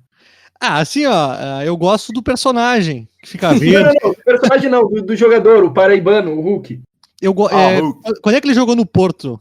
[0.65, 3.75] Ah, assim, ó, é, eu gosto do personagem que fica verde.
[3.75, 6.81] não, não, não, personagem não, do, do, jogador, o paraibano, o Hulk.
[7.21, 7.49] Eu go...
[7.49, 8.21] Ah, é, Hulk.
[8.23, 9.41] Quando é que ele jogou no Porto?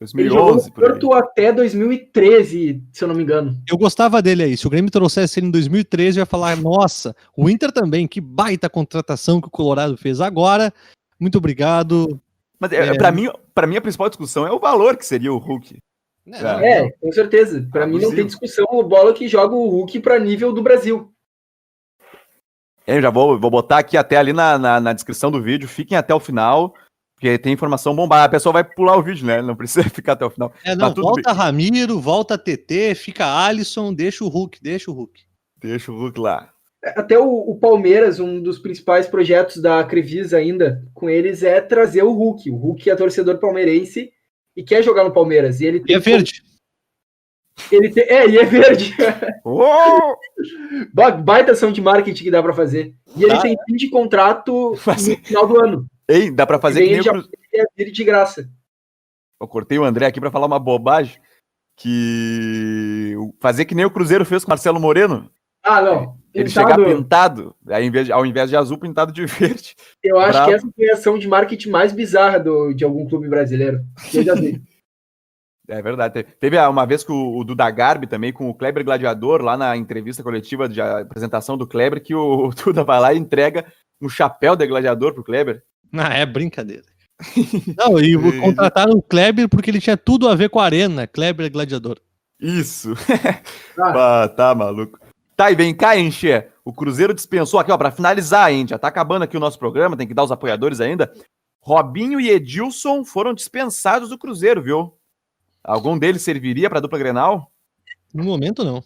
[0.00, 3.58] 2011, ele jogou até 2013, se eu não me engano.
[3.66, 4.54] Eu gostava dele aí.
[4.54, 8.20] Se o Grêmio trouxesse ele em 2013, eu ia falar: nossa, o Inter também, que
[8.20, 10.70] baita contratação que o Colorado fez agora.
[11.18, 12.20] Muito obrigado.
[12.60, 12.94] Mas é, é...
[12.98, 15.78] para mim, para mim a principal discussão é o valor que seria o Hulk.
[16.26, 17.66] É, é com certeza.
[17.70, 21.12] Para mim não tem discussão o bola que joga o Hulk para nível do Brasil.
[22.86, 25.68] Eu já vou, vou botar aqui até ali na, na, na descrição do vídeo.
[25.68, 26.74] Fiquem até o final.
[27.14, 28.24] Porque tem informação bombada.
[28.24, 29.40] A pessoa vai pular o vídeo, né?
[29.40, 30.52] Não precisa ficar até o final.
[30.64, 31.34] É, não, volta bem.
[31.34, 35.22] Ramiro, volta TT, fica Alisson, deixa o Hulk, deixa o Hulk.
[35.56, 36.50] Deixa o Hulk lá.
[36.84, 42.02] Até o, o, Palmeiras, um dos principais projetos da Crevisa ainda, com eles é trazer
[42.02, 42.50] o Hulk.
[42.50, 44.12] O Hulk é torcedor palmeirense
[44.56, 45.60] e quer jogar no Palmeiras.
[45.60, 45.94] E ele tem.
[45.94, 46.42] E é verde.
[47.70, 48.04] Ele tem...
[48.04, 48.94] É, e é verde.
[49.46, 50.16] Oh!
[51.22, 52.94] Baita ação de marketing que dá para fazer.
[53.14, 55.06] E ele ah, tem fim de contrato Mas...
[55.06, 55.86] no final do ano.
[56.08, 57.12] Ei, dá para fazer que nem já...
[57.12, 57.22] o...
[57.52, 58.48] é de graça.
[59.40, 61.20] Eu cortei o André aqui para falar uma bobagem.
[61.76, 65.30] Que fazer que nem o Cruzeiro fez com o Marcelo Moreno.
[65.62, 66.16] Ah, não.
[66.34, 66.82] Ele pintado...
[66.82, 69.76] chegar pintado, ao invés, de, ao invés de azul, pintado de verde.
[70.02, 70.48] Eu acho Bravo.
[70.48, 73.80] que essa foi a ação de marketing mais bizarra do, de algum clube brasileiro.
[74.12, 74.60] Eu já vi.
[75.66, 76.26] É verdade.
[76.38, 80.22] Teve uma vez com o, Duda Garbi também, com o Kleber Gladiador, lá na entrevista
[80.22, 83.64] coletiva de apresentação do Kleber, que o Duda vai lá e entrega
[83.98, 85.62] um chapéu de gladiador pro Kleber.
[85.90, 86.84] Ah, é brincadeira.
[87.78, 91.50] Não, e contrataram o Kleber porque ele tinha tudo a ver com a arena, Kleber
[91.50, 91.98] Gladiador.
[92.38, 92.92] Isso.
[93.78, 94.24] Ah.
[94.24, 94.98] ah, tá maluco.
[95.36, 96.46] Tá, e vem cá, Enche.
[96.64, 98.66] O Cruzeiro dispensou aqui, ó, pra finalizar, hein?
[98.66, 101.12] Já tá acabando aqui o nosso programa, tem que dar os apoiadores ainda.
[101.60, 104.94] Robinho e Edilson foram dispensados do Cruzeiro, viu?
[105.62, 107.50] Algum deles serviria para dupla Grenal?
[108.12, 108.84] No momento, não.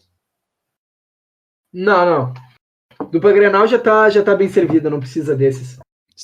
[1.72, 3.08] Não, não.
[3.10, 5.78] Dupla Grenal já tá, já tá bem servida, não precisa desses.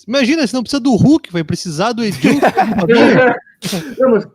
[0.08, 2.40] Imagina, se não precisa do Hulk, vai precisar do Edilson.
[3.98, 4.26] não, mas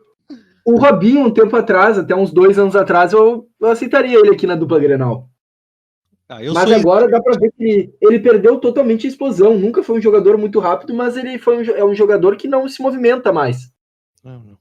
[0.65, 4.45] o Robinho, um tempo atrás, até uns dois anos atrás, eu, eu aceitaria ele aqui
[4.45, 5.28] na dupla Grenal.
[6.29, 9.57] Ah, mas agora dá para ver que ele, ele, perdeu totalmente a explosão.
[9.57, 12.69] Nunca foi um jogador muito rápido, mas ele foi um, é um jogador que não
[12.69, 13.71] se movimenta mais.
[14.23, 14.57] Não, não.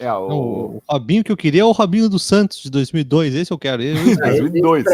[0.00, 0.28] É, o...
[0.28, 3.36] Não, o Robinho que eu queria é o Robinho do Santos de 2002.
[3.36, 3.80] Esse eu quero.
[3.80, 4.16] Ele...
[4.16, 4.84] 2002.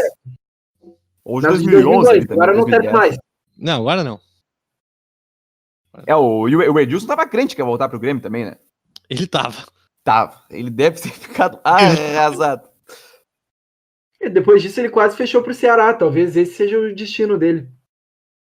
[1.25, 2.09] Ou de 2011.
[2.09, 3.17] 2002, agora não quero mais.
[3.57, 4.19] Não, agora não.
[6.05, 8.57] É, o, o Edilson tava crente que ia voltar pro Grêmio também, né?
[9.09, 9.65] Ele tava.
[10.03, 10.43] Tava.
[10.49, 12.69] Ele deve ter ficado arrasado.
[14.29, 15.93] Depois disso ele quase fechou pro Ceará.
[15.93, 17.69] Talvez esse seja o destino dele.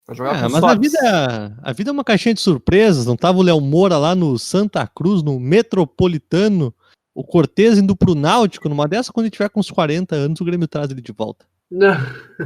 [0.08, 3.06] É, mas a vida, a vida é uma caixinha de surpresas.
[3.06, 6.74] Não tava o Léo Moura lá no Santa Cruz, no Metropolitano,
[7.14, 8.68] o Cortez indo pro Náutico.
[8.68, 11.46] Numa dessa, quando ele tiver com uns 40 anos, o Grêmio traz ele de volta.
[11.70, 11.94] Não.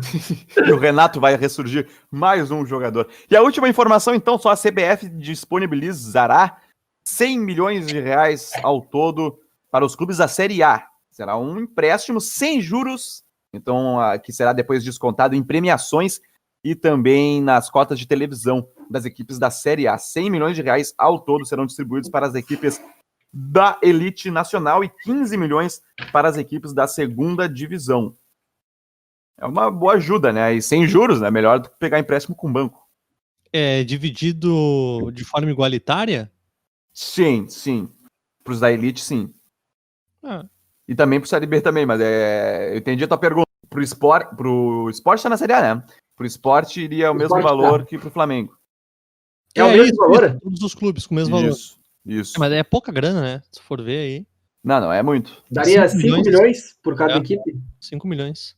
[0.66, 3.08] e o Renato vai ressurgir mais um jogador.
[3.30, 6.58] E a última informação, então, só a CBF disponibilizará
[7.06, 9.38] 100 milhões de reais ao todo
[9.70, 10.86] para os clubes da Série A.
[11.14, 16.20] Será um empréstimo sem juros, então que será depois descontado em premiações
[16.64, 19.96] e também nas cotas de televisão das equipes da Série A.
[19.96, 22.82] 100 milhões de reais ao todo serão distribuídos para as equipes
[23.32, 28.16] da elite nacional e 15 milhões para as equipes da segunda divisão.
[29.38, 30.52] É uma boa ajuda, né?
[30.52, 31.30] E sem juros, né?
[31.30, 32.88] Melhor do que pegar empréstimo com banco.
[33.52, 36.28] É dividido de forma igualitária?
[36.92, 37.88] Sim, sim.
[38.42, 39.32] Para os da elite, sim.
[40.20, 40.44] Ah.
[40.86, 42.72] E também para o Série B também, mas é...
[42.72, 43.48] eu entendi a tua pergunta.
[43.68, 45.82] Para o esporte, pro esporte tá na Série A, né?
[46.16, 47.86] Pro esporte iria o, mesmo valor tá.
[47.86, 48.56] que pro Flamengo.
[49.54, 50.38] É, é o mesmo isso, valor?
[50.40, 51.76] Todos os clubes com o mesmo isso,
[52.06, 52.20] valor.
[52.20, 52.36] Isso.
[52.36, 53.42] É, mas é pouca grana, né?
[53.50, 54.26] Se for ver aí.
[54.62, 55.42] Não, não, é muito.
[55.50, 57.58] Daria 5 milhões, milhões, por cada é, equipe?
[57.80, 58.56] 5 milhões.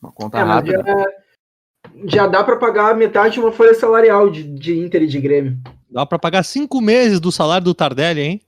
[0.00, 0.82] Uma conta é, rápida.
[0.84, 5.20] Já, já, dá para pagar metade de uma folha salarial de, de Inter e de
[5.20, 5.58] Grêmio.
[5.90, 8.42] Dá para pagar 5 meses do salário do Tardelli, hein?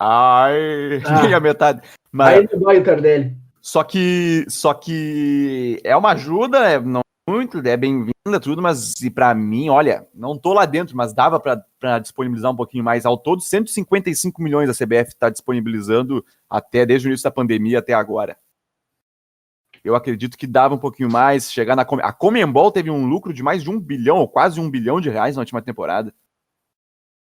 [0.00, 1.36] Ai, ah.
[1.36, 1.82] a metade.
[2.10, 2.38] Mas...
[2.38, 3.36] Aí não dói o Tardelli.
[3.60, 9.08] Só que, só que é uma ajuda, é, não muito, é bem-vinda tudo, mas e
[9.08, 13.06] para mim, olha, não tô lá dentro, mas dava para disponibilizar um pouquinho mais.
[13.06, 17.92] Ao todo, 155 milhões a CBF está disponibilizando até desde o início da pandemia até
[17.92, 18.36] agora.
[19.84, 23.42] Eu acredito que dava um pouquinho mais, chegar na a Comembol teve um lucro de
[23.42, 26.12] mais de um bilhão ou quase um bilhão de reais na última temporada.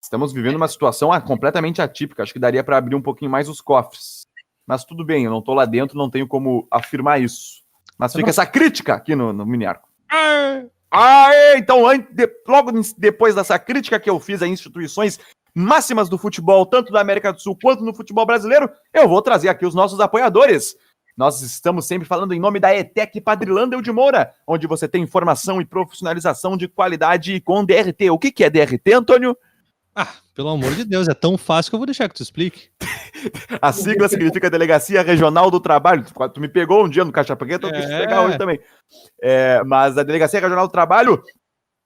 [0.04, 2.24] Estamos vivendo uma situação ah, completamente atípica.
[2.24, 4.28] Acho que daria para abrir um pouquinho mais os cofres.
[4.68, 7.64] Mas tudo bem, eu não estou lá dentro, não tenho como afirmar isso.
[7.98, 9.88] Mas fica essa crítica aqui no, no mini arco.
[10.92, 11.84] Ah, então,
[12.48, 15.20] logo depois dessa crítica que eu fiz a instituições
[15.56, 19.48] máximas do futebol, tanto da América do Sul quanto no futebol brasileiro, eu vou trazer
[19.48, 20.76] aqui os nossos apoiadores.
[21.16, 25.62] Nós estamos sempre falando em nome da ETEC Padrilândia de Moura, onde você tem informação
[25.62, 28.10] e profissionalização de qualidade com DRT.
[28.10, 29.38] O que, que é DRT, Antônio?
[29.96, 32.70] Ah, pelo amor de Deus, é tão fácil que eu vou deixar que tu explique.
[33.62, 36.04] A sigla significa Delegacia Regional do Trabalho.
[36.34, 38.60] Tu me pegou um dia no Caixa Preta, eu quis te pegar hoje também.
[39.22, 41.22] É, mas a Delegacia Regional do Trabalho,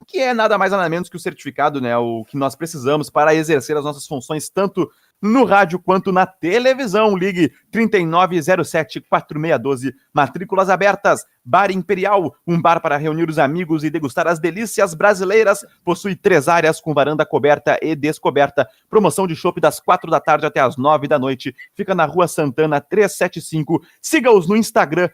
[0.08, 1.98] que é nada mais nada menos que o certificado, né?
[1.98, 4.90] O que nós precisamos para exercer as nossas funções, tanto
[5.22, 7.16] no rádio quanto na televisão.
[7.16, 9.94] Ligue 3907-4612.
[10.14, 11.26] Matrículas abertas.
[11.44, 15.66] Bar Imperial, um bar para reunir os amigos e degustar as delícias brasileiras.
[15.84, 18.68] Possui três áreas com varanda coberta e descoberta.
[18.90, 21.56] Promoção de chopp das quatro da tarde até as nove da noite.
[21.74, 23.82] Fica na Rua Santana 375.
[24.02, 25.10] Siga-os no Instagram,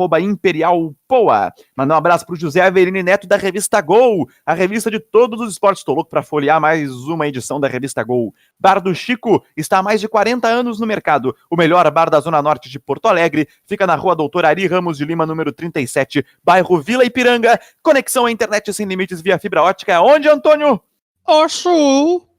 [0.00, 1.52] arroba Imperial Poa.
[1.76, 5.52] Mandar um abraço pro José Averini Neto da revista Gol, a revista de todos os
[5.52, 5.84] esportes.
[5.84, 8.34] Tô louco pra folhear mais uma edição da revista Gol.
[8.58, 11.36] Bar do Chico está há mais de 40 anos no mercado.
[11.50, 13.46] O melhor bar da Zona Norte de Porto Alegre.
[13.66, 17.60] Fica na rua Doutor Ari Ramos de Lima, número 37, bairro Vila Ipiranga.
[17.82, 20.00] Conexão à internet sem limites via fibra ótica.
[20.00, 20.80] Onde, Antônio?
[21.26, 22.29] Oxu!